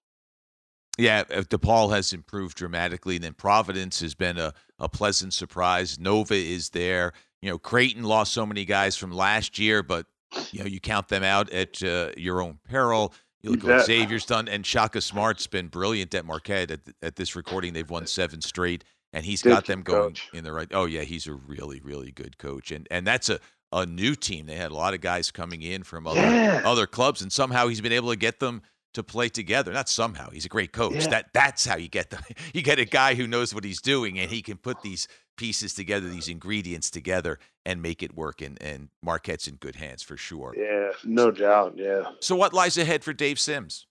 Yeah, 0.99 1.23
DePaul 1.23 1.95
has 1.95 2.12
improved 2.12 2.57
dramatically. 2.57 3.14
And 3.14 3.25
then 3.25 3.35
Providence 3.35 4.01
has 4.01 4.17
been 4.17 4.37
a, 4.37 4.53
a 4.81 4.88
pleasant 4.88 5.33
surprise. 5.33 5.97
Nova 6.01 6.35
is 6.35 6.71
there. 6.71 7.12
You 7.41 7.51
know, 7.51 7.59
Creighton 7.59 8.03
lost 8.03 8.33
so 8.33 8.45
many 8.45 8.64
guys 8.64 8.97
from 8.97 9.12
last 9.12 9.61
year, 9.61 9.85
but 9.85 10.07
you 10.51 10.59
know 10.59 10.67
you 10.67 10.81
count 10.81 11.07
them 11.09 11.23
out 11.23 11.51
at 11.51 11.81
uh, 11.85 12.11
your 12.17 12.43
own 12.43 12.59
peril. 12.69 13.14
You 13.41 13.51
look 13.53 13.62
what 13.62 13.87
Xavier's 13.87 14.27
done, 14.27 14.49
and 14.49 14.67
Shaka 14.67 15.01
Smart's 15.01 15.47
been 15.47 15.69
brilliant 15.69 16.12
at 16.12 16.25
Marquette. 16.25 16.73
At, 16.73 16.81
at 17.01 17.14
this 17.14 17.37
recording, 17.37 17.73
they've 17.73 17.88
won 17.88 18.05
seven 18.09 18.41
straight, 18.41 18.83
and 19.12 19.25
he's 19.25 19.42
got 19.42 19.66
them 19.66 19.83
going 19.83 20.11
coach. 20.11 20.29
in 20.35 20.44
the 20.44 20.53
right. 20.53 20.68
Oh 20.73 20.85
yeah, 20.85 21.03
he's 21.03 21.27
a 21.27 21.33
really, 21.35 21.81
really 21.81 22.11
good 22.11 22.38
coach, 22.38 22.71
and 22.71 22.87
and 22.90 23.07
that's 23.07 23.29
a 23.29 23.40
a 23.73 23.87
new 23.87 24.14
team. 24.14 24.47
They 24.47 24.57
had 24.57 24.71
a 24.71 24.75
lot 24.75 24.94
of 24.94 25.01
guys 25.01 25.31
coming 25.31 25.62
in 25.62 25.83
from 25.83 26.07
other 26.07 26.21
yeah. 26.21 26.62
other 26.64 26.87
clubs, 26.87 27.23
and 27.23 27.33
somehow 27.33 27.68
he's 27.68 27.81
been 27.81 27.92
able 27.92 28.11
to 28.11 28.16
get 28.16 28.40
them 28.40 28.62
to 28.94 29.03
play 29.03 29.29
together. 29.29 29.73
Not 29.73 29.88
somehow, 29.88 30.31
he's 30.31 30.44
a 30.44 30.49
great 30.49 30.73
coach. 30.73 31.05
Yeah. 31.05 31.09
That 31.09 31.27
that's 31.33 31.64
how 31.64 31.77
you 31.77 31.88
get 31.88 32.11
them. 32.11 32.23
You 32.55 32.62
get 32.62 32.79
a 32.79 32.85
guy 32.85 33.14
who 33.14 33.27
knows 33.27 33.55
what 33.55 33.64
he's 33.64 33.81
doing, 33.81 34.18
and 34.18 34.31
he 34.31 34.42
can 34.42 34.57
put 34.57 34.83
these 34.83 35.07
pieces 35.37 35.75
together, 35.75 36.09
these 36.09 36.29
ingredients 36.29 36.90
together, 36.90 37.38
and 37.64 37.81
make 37.81 38.03
it 38.03 38.14
work. 38.16 38.42
And, 38.42 38.61
and 38.62 38.88
Marquette's 39.03 39.47
in 39.47 39.57
good 39.57 39.77
hands 39.77 40.03
for 40.03 40.16
sure. 40.16 40.55
Yeah, 40.57 40.90
no 41.05 41.31
doubt. 41.31 41.75
Yeah. 41.77 42.05
So, 42.21 42.35
what 42.35 42.53
lies 42.55 42.79
ahead 42.79 43.05
for 43.05 43.12
Dave 43.12 43.38
Sims? 43.38 43.87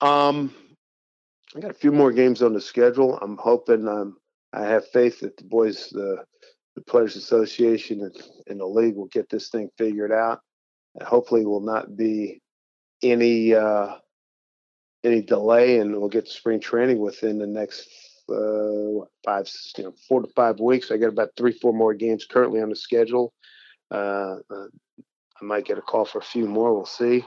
Um, 0.00 0.54
I 1.56 1.60
got 1.60 1.70
a 1.70 1.74
few 1.74 1.92
more 1.92 2.12
games 2.12 2.42
on 2.42 2.54
the 2.54 2.60
schedule. 2.60 3.18
I'm 3.20 3.36
hoping. 3.36 3.86
Um, 3.86 4.16
I 4.52 4.62
have 4.62 4.86
faith 4.88 5.20
that 5.20 5.36
the 5.36 5.44
boys, 5.44 5.88
the 5.90 6.24
the 6.74 6.82
Players 6.82 7.16
Association 7.16 8.00
and, 8.00 8.16
and 8.46 8.60
the 8.60 8.66
league 8.66 8.96
will 8.96 9.08
get 9.08 9.28
this 9.28 9.50
thing 9.50 9.68
figured 9.76 10.12
out. 10.12 10.40
And 10.94 11.06
hopefully 11.06 11.44
will 11.44 11.60
not 11.60 11.96
be 11.96 12.40
any 13.02 13.54
uh, 13.54 13.94
any 15.04 15.22
delay, 15.22 15.78
and 15.78 15.96
we'll 15.96 16.08
get 16.08 16.26
to 16.26 16.32
spring 16.32 16.60
training 16.60 16.98
within 16.98 17.38
the 17.38 17.46
next 17.46 17.88
uh, 18.28 19.04
five, 19.24 19.48
you 19.76 19.84
know, 19.84 19.94
four 20.08 20.22
to 20.22 20.28
five 20.36 20.60
weeks. 20.60 20.90
I 20.90 20.96
got 20.96 21.08
about 21.08 21.30
three, 21.36 21.52
four 21.52 21.72
more 21.72 21.94
games 21.94 22.24
currently 22.24 22.60
on 22.60 22.68
the 22.68 22.76
schedule. 22.76 23.32
Uh, 23.90 24.36
uh, 24.50 24.66
I 25.40 25.44
might 25.44 25.64
get 25.64 25.78
a 25.78 25.82
call 25.82 26.04
for 26.04 26.18
a 26.18 26.22
few 26.22 26.46
more. 26.46 26.74
We'll 26.74 26.86
see. 26.86 27.24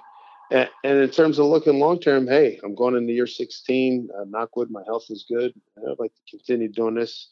And, 0.52 0.70
and 0.84 1.00
in 1.00 1.10
terms 1.10 1.40
of 1.40 1.48
looking 1.48 1.80
long 1.80 2.00
term, 2.00 2.28
hey, 2.28 2.60
I'm 2.64 2.76
going 2.76 2.96
into 2.96 3.14
year 3.14 3.28
16. 3.28 4.10
Uh, 4.16 4.26
knockwood, 4.26 4.70
my 4.70 4.84
health 4.86 5.06
is 5.10 5.26
good. 5.28 5.54
I'd 5.78 6.00
like 6.00 6.14
to 6.14 6.38
continue 6.38 6.70
doing 6.70 6.96
this. 6.96 7.32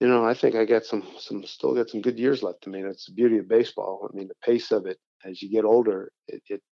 You 0.00 0.08
know, 0.08 0.24
I 0.24 0.34
think 0.34 0.54
I 0.54 0.66
got 0.66 0.84
some, 0.84 1.06
some, 1.18 1.42
still 1.44 1.74
got 1.74 1.88
some 1.88 2.02
good 2.02 2.18
years 2.18 2.42
left. 2.42 2.64
I 2.66 2.70
mean, 2.70 2.84
it's 2.84 3.06
the 3.06 3.12
beauty 3.12 3.38
of 3.38 3.48
baseball. 3.48 4.10
I 4.12 4.14
mean, 4.14 4.28
the 4.28 4.34
pace 4.44 4.70
of 4.70 4.84
it 4.84 4.98
as 5.24 5.42
you 5.42 5.50
get 5.50 5.64
older, 5.64 6.12
it, 6.28 6.42
it 6.48 6.62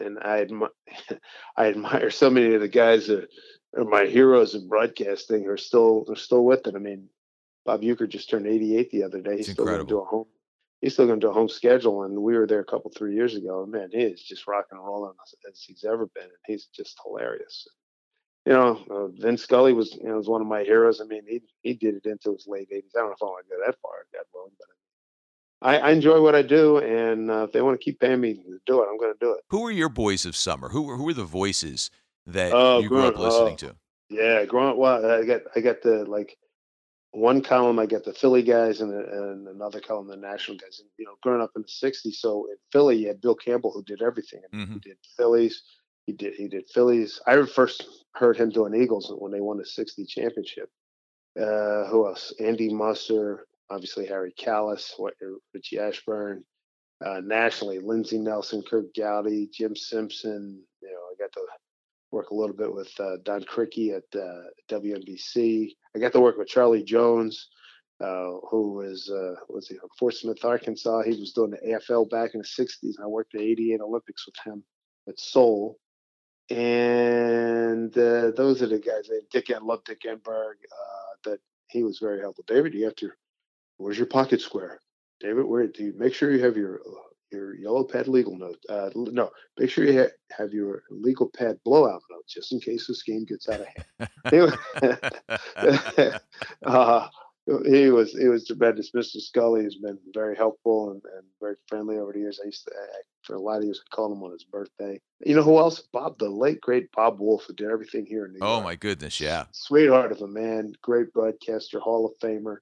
and 0.00 0.18
I 0.22 0.40
admire, 0.40 0.70
I 1.56 1.66
admire 1.66 2.10
so 2.10 2.30
many 2.30 2.54
of 2.54 2.60
the 2.60 2.68
guys 2.68 3.06
that 3.08 3.28
are 3.76 3.84
my 3.84 4.06
heroes 4.06 4.54
in 4.54 4.68
broadcasting 4.68 5.46
are 5.46 5.56
still 5.56 6.04
are 6.08 6.16
still 6.16 6.44
with 6.44 6.66
it. 6.66 6.74
I 6.74 6.78
mean, 6.78 7.08
Bob 7.64 7.82
Uecker 7.82 8.08
just 8.08 8.30
turned 8.30 8.46
88 8.46 8.90
the 8.90 9.02
other 9.04 9.20
day. 9.20 9.36
He's 9.36 9.48
it's 9.48 9.52
still 9.52 9.66
going 9.66 9.78
to 9.78 9.86
do 9.86 10.00
a 10.00 10.04
home. 10.04 10.26
He's 10.80 10.92
still 10.92 11.06
going 11.06 11.20
to 11.20 11.26
do 11.26 11.30
a 11.30 11.34
home 11.34 11.48
schedule, 11.48 12.04
and 12.04 12.22
we 12.22 12.36
were 12.36 12.46
there 12.46 12.60
a 12.60 12.64
couple 12.64 12.92
three 12.96 13.14
years 13.14 13.34
ago. 13.34 13.64
And 13.64 13.72
man, 13.72 13.88
he 13.92 13.98
is 13.98 14.22
just 14.22 14.46
rocking 14.46 14.78
and 14.78 14.86
rolling 14.86 15.14
as 15.50 15.60
he's 15.60 15.84
ever 15.84 16.06
been, 16.14 16.24
and 16.24 16.32
he's 16.46 16.66
just 16.66 16.98
hilarious. 17.04 17.66
You 18.46 18.52
know, 18.52 18.84
uh, 18.90 19.08
Vin 19.20 19.36
Scully 19.36 19.72
was 19.72 19.94
you 19.94 20.08
know 20.08 20.16
was 20.16 20.28
one 20.28 20.40
of 20.40 20.46
my 20.46 20.62
heroes. 20.62 21.00
I 21.00 21.04
mean, 21.04 21.22
he 21.26 21.42
he 21.62 21.74
did 21.74 21.96
it 21.96 22.06
into 22.06 22.32
his 22.32 22.46
late 22.46 22.70
80s. 22.70 22.96
I 22.96 23.00
don't 23.00 23.08
know 23.08 23.12
if 23.12 23.22
I 23.22 23.26
want 23.26 23.46
to 23.46 23.56
go 23.56 23.62
that 23.66 23.76
far, 23.82 23.92
God 24.12 24.24
willing, 24.32 24.52
but 24.58 24.68
I, 25.68 25.78
I 25.78 25.90
enjoy 25.90 26.22
what 26.22 26.34
I 26.34 26.42
do, 26.42 26.78
and 26.78 27.30
uh, 27.30 27.44
if 27.44 27.52
they 27.52 27.60
want 27.60 27.78
to 27.78 27.84
keep 27.84 27.98
paying 27.98 28.20
me 28.20 28.34
to 28.34 28.58
do 28.64 28.82
it, 28.82 28.88
I'm 28.90 28.98
going 28.98 29.12
to 29.12 29.18
do 29.20 29.32
it. 29.32 29.40
Who 29.50 29.66
are 29.66 29.72
your 29.72 29.88
boys 29.88 30.24
of 30.24 30.36
summer? 30.36 30.68
Who 30.68 30.94
who 30.94 31.08
are 31.08 31.14
the 31.14 31.24
voices 31.24 31.90
that 32.26 32.52
uh, 32.52 32.78
you 32.80 32.88
grew 32.88 33.06
up 33.06 33.18
listening 33.18 33.54
uh, 33.54 33.56
to? 33.56 33.76
Yeah, 34.10 34.44
growing 34.44 34.70
up, 34.70 34.76
well, 34.76 35.04
I 35.04 35.24
got 35.24 35.40
I 35.56 35.60
got 35.60 35.82
the 35.82 36.04
like 36.04 36.38
one 37.12 37.42
column 37.42 37.78
I 37.78 37.86
got 37.86 38.04
the 38.04 38.12
Philly 38.12 38.42
guys 38.42 38.80
and, 38.80 38.92
and 38.92 39.48
another 39.48 39.80
column 39.80 40.08
the 40.08 40.16
national 40.16 40.58
guys. 40.58 40.80
And 40.80 40.88
you 40.98 41.04
know, 41.06 41.14
growing 41.22 41.40
up 41.40 41.52
in 41.56 41.62
the 41.62 41.68
'60s, 41.68 42.14
so 42.14 42.46
in 42.50 42.56
Philly 42.72 42.98
you 42.98 43.08
had 43.08 43.20
Bill 43.20 43.34
Campbell 43.34 43.72
who 43.72 43.82
did 43.82 44.02
everything. 44.02 44.42
Mm-hmm. 44.54 44.74
He 44.74 44.78
did 44.80 44.98
Phillies. 45.16 45.62
He 46.06 46.12
did 46.12 46.34
he 46.34 46.48
did 46.48 46.68
Phillies. 46.72 47.20
I 47.26 47.42
first 47.44 47.84
heard 48.14 48.36
him 48.36 48.50
doing 48.50 48.74
Eagles 48.74 49.12
when 49.16 49.32
they 49.32 49.40
won 49.40 49.58
the 49.58 49.66
'60 49.66 50.04
championship. 50.06 50.70
Uh, 51.38 51.86
who 51.86 52.06
else? 52.06 52.34
Andy 52.40 52.72
Musser, 52.72 53.46
obviously 53.70 54.06
Harry 54.06 54.34
Kalas, 54.38 54.92
Richie 55.54 55.78
Ashburn, 55.78 56.44
uh, 57.04 57.20
nationally, 57.24 57.78
Lindsey 57.78 58.18
Nelson, 58.18 58.62
Curt 58.68 58.94
Gowdy, 58.94 59.48
Jim 59.52 59.76
Simpson. 59.76 60.60
You 60.82 60.88
know, 60.88 60.94
I 60.94 61.14
got 61.18 61.32
to 61.32 61.40
work 62.10 62.30
a 62.30 62.34
little 62.34 62.56
bit 62.56 62.72
with 62.72 62.90
uh, 63.00 63.16
Don 63.24 63.42
Criqui 63.42 63.96
at 63.96 64.18
uh, 64.18 64.42
WNBC. 64.70 65.70
I 65.94 65.98
got 65.98 66.12
to 66.12 66.20
work 66.20 66.38
with 66.38 66.48
Charlie 66.48 66.82
Jones, 66.82 67.48
uh, 68.00 68.38
who 68.50 68.72
was 68.72 69.10
uh, 69.10 69.34
was 69.48 69.68
he 69.68 69.76
from 69.76 69.90
Fort 69.98 70.14
Smith, 70.14 70.44
Arkansas. 70.44 71.02
He 71.02 71.18
was 71.18 71.32
doing 71.32 71.50
the 71.50 71.58
AFL 71.88 72.08
back 72.10 72.30
in 72.34 72.40
the 72.40 72.46
'60s. 72.46 72.94
I 73.02 73.06
worked 73.06 73.32
the 73.32 73.42
'88 73.42 73.80
Olympics 73.80 74.26
with 74.26 74.36
him 74.44 74.64
at 75.08 75.18
Seoul. 75.18 75.78
And 76.50 77.92
uh, 77.98 78.30
those 78.30 78.62
are 78.62 78.68
the 78.68 78.78
guys. 78.78 79.10
Dick, 79.30 79.50
I 79.54 79.58
love 79.58 79.84
Dick 79.84 80.00
Enberg. 80.06 80.54
that 81.24 81.40
he 81.68 81.82
was 81.82 81.98
very 81.98 82.20
helpful. 82.20 82.44
David, 82.46 82.72
you 82.72 82.86
have 82.86 82.96
to 82.96 83.10
Where's 83.78 83.96
your 83.96 84.06
pocket 84.06 84.40
square? 84.40 84.80
David, 85.20 85.46
where 85.46 85.66
do 85.66 85.84
you 85.84 85.94
make 85.96 86.12
sure 86.12 86.32
you 86.32 86.44
have 86.44 86.56
your 86.56 86.80
your 87.30 87.56
yellow 87.56 87.84
pad 87.84 88.08
legal 88.08 88.36
note? 88.36 88.58
Uh, 88.68 88.90
no, 88.94 89.30
make 89.58 89.70
sure 89.70 89.84
you 89.84 90.00
ha- 90.00 90.36
have 90.36 90.52
your 90.52 90.82
legal 90.90 91.30
pad 91.36 91.58
blowout 91.64 92.02
note 92.10 92.26
just 92.28 92.52
in 92.52 92.60
case 92.60 92.86
this 92.86 93.02
game 93.02 93.24
gets 93.24 93.48
out 93.48 93.60
of 93.60 93.66
hand. 94.32 96.20
uh, 96.66 97.08
he 97.64 97.90
was 97.90 98.12
he 98.12 98.28
was 98.28 98.46
tremendous. 98.46 98.90
Mr. 98.92 99.16
Scully 99.16 99.64
has 99.64 99.76
been 99.76 99.98
very 100.12 100.36
helpful 100.36 100.90
and, 100.90 101.02
and 101.16 101.24
very 101.40 101.54
friendly 101.66 101.96
over 101.96 102.12
the 102.12 102.18
years. 102.18 102.40
I 102.42 102.46
used 102.46 102.64
to 102.64 102.72
for 103.22 103.36
a 103.36 103.40
lot 103.40 103.58
of 103.58 103.64
years 103.64 103.80
I 103.84 103.94
called 103.94 104.16
him 104.16 104.22
on 104.22 104.32
his 104.32 104.44
birthday. 104.44 105.00
You 105.24 105.34
know 105.34 105.42
who 105.42 105.58
else? 105.58 105.80
Bob, 105.92 106.18
the 106.18 106.28
late 106.28 106.60
great 106.60 106.92
Bob 106.92 107.20
Wolff, 107.20 107.44
who 107.46 107.54
did 107.54 107.70
everything 107.70 108.06
here 108.06 108.26
in 108.26 108.32
New 108.32 108.38
oh, 108.42 108.48
York. 108.48 108.60
Oh 108.60 108.64
my 108.64 108.74
goodness, 108.74 109.20
yeah, 109.20 109.44
sweetheart 109.52 110.12
of 110.12 110.20
a 110.20 110.28
man, 110.28 110.74
great 110.82 111.12
broadcaster, 111.12 111.80
Hall 111.80 112.06
of 112.06 112.18
Famer. 112.18 112.58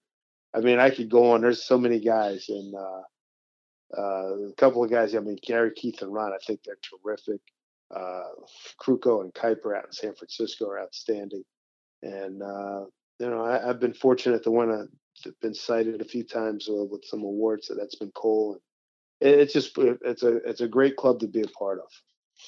I 0.55 0.61
mean, 0.61 0.79
I 0.79 0.91
could 0.91 1.11
go 1.11 1.33
on. 1.33 1.41
There's 1.41 1.65
so 1.65 1.79
many 1.79 1.99
guys, 1.99 2.47
and 2.49 2.75
uh, 2.75 3.03
uh, 3.97 4.49
a 4.49 4.53
couple 4.57 4.83
of 4.85 4.91
guys. 4.91 5.15
I 5.15 5.21
mean, 5.21 5.39
Gary, 5.43 5.73
Keith, 5.75 6.03
and 6.03 6.13
Ron. 6.13 6.33
I 6.33 6.39
think 6.47 6.61
they're 6.65 6.77
terrific. 7.05 7.41
Uh, 7.95 8.31
Krukow 8.81 9.23
and 9.23 9.33
Kuiper 9.33 9.77
out 9.77 9.87
in 9.87 9.93
San 9.93 10.15
Francisco 10.15 10.69
are 10.69 10.81
outstanding, 10.81 11.45
and 12.03 12.43
uh, 12.43 12.85
you 13.19 13.31
know, 13.31 13.45
I, 13.45 13.65
have 13.65 13.81
been 13.81 13.95
fortunate 13.95 14.43
to 14.45 14.51
win 14.51 14.71
a, 14.71 14.87
been 15.41 15.55
cited 15.55 16.01
a 16.01 16.05
few 16.05 16.25
times 16.25 16.69
uh, 16.69 16.85
with 16.85 17.05
some 17.05 17.23
awards. 17.23 17.69
So 17.69 17.75
that's 17.75 17.95
been 17.95 18.13
cool. 18.15 18.55
And 19.21 19.31
it's 19.31 19.53
just 19.53 19.77
it's 19.79 20.23
a 20.23 20.37
it's 20.49 20.61
a 20.61 20.69
great 20.69 20.97
club 20.97 21.21
to 21.21 21.29
be 21.29 21.43
a 21.43 21.49
part 21.49 21.79
of. 21.79 21.89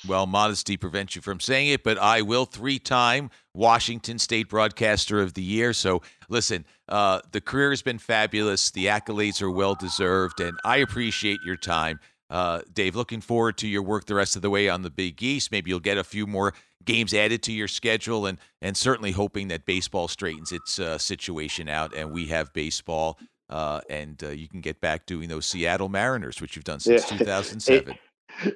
Well, 0.07 0.27
modesty 0.27 0.77
prevents 0.77 1.17
you 1.17 1.23
from 1.23 1.41
saying 1.41 1.69
it, 1.69 1.83
but 1.83 1.99
I 1.99 2.23
will 2.23 2.45
three 2.45 2.79
time 2.79 3.31
Washington 3.55 4.19
State 4.19 4.49
Broadcaster 4.49 5.21
of 5.21 5.35
the 5.35 5.43
Year. 5.43 5.73
So 5.73 6.03
listen, 6.29 6.65
uh, 6.89 7.21
the 7.33 7.41
career 7.41 7.71
has 7.71 7.83
been 7.83 7.99
fabulous. 7.99 8.71
The 8.71 8.87
accolades 8.87 9.43
are 9.43 9.51
well 9.51 9.75
deserved, 9.75 10.41
and 10.41 10.59
I 10.65 10.79
appreciate 10.79 11.41
your 11.45 11.57
time. 11.57 11.99
Uh, 12.31 12.61
Dave, 12.73 12.95
looking 12.95 13.21
forward 13.21 13.57
to 13.59 13.69
your 13.69 13.83
work 13.83 14.07
the 14.07 14.15
rest 14.15 14.37
of 14.37 14.43
the 14.43 14.51
way 14.51 14.69
on 14.69 14.83
the 14.83 14.91
Big 14.91 15.23
East. 15.23 15.51
Maybe 15.51 15.71
you'll 15.71 15.81
get 15.81 15.99
a 15.99 16.05
few 16.05 16.27
more 16.27 16.55
games 16.85 17.13
added 17.15 17.43
to 17.45 17.53
your 17.53 17.69
schedule, 17.69 18.27
and 18.27 18.39
and 18.63 18.77
certainly 18.77 19.13
hoping 19.13 19.49
that 19.49 19.65
baseball 19.65 20.09
straightens 20.09 20.53
its 20.53 20.79
uh, 20.79 20.99
situation 20.99 21.69
out, 21.69 21.95
and 21.95 22.13
we 22.13 22.27
have 22.27 22.53
baseball, 22.53 23.19
uh, 23.49 23.81
and 23.89 24.23
uh, 24.23 24.29
you 24.29 24.49
can 24.49 24.61
get 24.61 24.81
back 24.81 25.07
doing 25.07 25.29
those 25.29 25.47
Seattle 25.47 25.89
Mariners, 25.89 26.41
which 26.41 26.55
you've 26.55 26.65
done 26.65 26.81
since 26.81 27.11
yeah. 27.11 27.19
2007. 27.25 27.99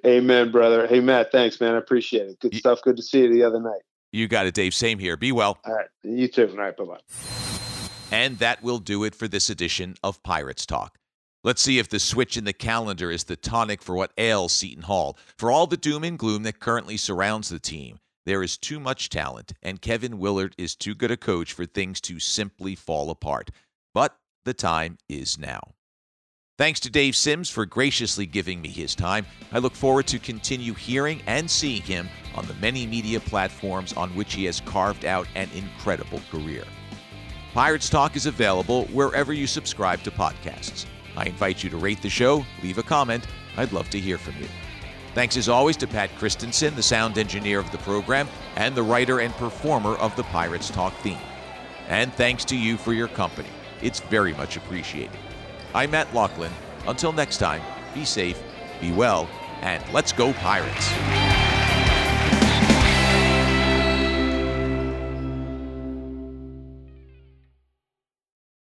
Amen, 0.07 0.51
brother. 0.51 0.87
Hey, 0.87 1.01
Matt, 1.01 1.33
thanks, 1.33 1.61
man. 1.61 1.75
I 1.75 1.79
appreciate 1.79 2.29
it. 2.29 2.41
Good 2.41 2.53
you, 2.53 2.59
stuff. 2.59 2.81
Good 2.83 2.97
to 2.97 3.03
see 3.03 3.23
you 3.23 3.33
the 3.33 3.43
other 3.43 3.61
night. 3.61 3.83
You 4.13 4.29
got 4.29 4.47
it, 4.47 4.55
Dave. 4.55 4.75
Same 4.75 4.99
here. 4.99 5.17
Be 5.17 5.33
well. 5.33 5.59
All 5.65 5.75
right. 5.75 5.89
You 6.03 6.29
too. 6.29 6.49
All 6.51 6.57
right. 6.57 6.77
Bye 6.77 6.85
bye. 6.85 6.99
And 8.11 8.39
that 8.39 8.63
will 8.63 8.79
do 8.79 9.05
it 9.05 9.15
for 9.15 9.27
this 9.27 9.49
edition 9.49 9.97
of 10.03 10.23
Pirates 10.23 10.67
Talk. 10.67 10.99
Let's 11.45 11.63
see 11.63 11.79
if 11.79 11.89
the 11.89 11.99
switch 11.99 12.37
in 12.37 12.45
the 12.45 12.53
calendar 12.53 13.11
is 13.11 13.25
the 13.25 13.37
tonic 13.37 13.83
for 13.83 13.97
what 13.97 14.13
ails 14.17 14.53
Seton 14.53 14.85
Hall. 14.85 15.19
For 15.39 15.51
all 15.51 15.67
the 15.67 15.77
doom 15.77 16.05
and 16.05 16.19
gloom 16.19 16.45
that 16.45 16.61
currently 16.61 16.97
surrounds 16.97 17.49
the 17.49 17.59
team, 17.59 17.99
there 18.25 18.45
is 18.45 18.57
too 18.57 18.79
much 18.79 19.09
talent, 19.09 19.53
and 19.63 19.83
Kevin 19.83 20.19
Willard 20.19 20.55
is 20.57 20.77
too 20.77 20.95
good 20.95 21.11
a 21.11 21.17
coach 21.17 21.53
for 21.53 21.67
things 21.67 22.01
to 22.03 22.21
simply 22.21 22.77
fall 22.77 23.11
apart. 23.11 23.51
But 23.93 24.17
the 24.45 24.55
time 24.55 24.99
is 25.09 25.37
now. 25.37 25.75
Thanks 26.59 26.81
to 26.81 26.91
Dave 26.91 27.17
Sims 27.17 27.49
for 27.49 27.65
graciously 27.65 28.27
giving 28.27 28.61
me 28.61 28.69
his 28.69 28.95
time. 28.95 29.25
I 29.53 29.59
look 29.59 29.75
forward 29.75 30.07
to 30.09 30.19
continue 30.19 30.75
hearing 30.75 31.23
and 31.27 31.51
seeing 31.51 31.81
him 31.81 32.11
on 32.35 32.47
the 32.47 32.53
many 32.55 32.87
media 32.87 33.21
platforms 33.21 33.95
on 33.95 34.11
which 34.11 34.35
he 34.35 34.45
has 34.45 34.61
carved 34.61 35.07
out 35.07 35.27
an 35.35 35.49
incredible 35.55 36.21
career. 36.31 36.65
Pirates 37.55 37.89
Talk 37.89 38.17
is 38.17 38.27
available 38.27 38.85
wherever 38.89 39.33
you 39.33 39.47
subscribe 39.47 40.03
to 40.03 40.11
podcasts. 40.11 40.85
I 41.17 41.25
invite 41.25 41.65
you 41.65 41.71
to 41.71 41.79
rate 41.79 42.03
the 42.03 42.11
show, 42.11 42.45
leave 42.63 42.77
a 42.77 42.83
comment. 42.83 43.27
I'd 43.57 43.73
love 43.73 43.89
to 43.89 43.99
hear 43.99 44.19
from 44.19 44.37
you. 44.39 44.49
Thanks 45.15 45.39
as 45.39 45.49
always 45.49 45.79
to 45.79 45.87
Pat 45.87 46.15
Christensen, 46.17 46.75
the 46.75 46.83
sound 46.83 47.17
engineer 47.17 47.61
of 47.61 47.73
the 47.73 47.79
program 47.79 48.29
and 48.57 48.75
the 48.75 48.83
writer 48.83 49.21
and 49.21 49.33
performer 49.35 49.97
of 49.97 50.15
the 50.17 50.25
Pirates 50.25 50.69
Talk 50.69 50.93
theme. 50.97 51.19
And 51.89 52.13
thanks 52.13 52.45
to 52.47 52.57
you 52.57 52.77
for 52.77 52.93
your 52.93 53.09
company. 53.09 53.51
It's 53.81 54.01
very 54.01 54.35
much 54.35 54.59
appreciated. 54.59 55.19
I'm 55.75 55.91
Matt 55.93 56.13
Loughlin. 56.13 56.53
Until 56.87 57.13
next 57.13 57.39
time, 57.39 57.63
be 57.95 58.05
safe, 58.05 58.43
be 58.81 58.93
well, 58.93 59.29
and 59.63 59.83
let's 59.93 60.13
go, 60.13 60.35
Pirates. 60.35 61.32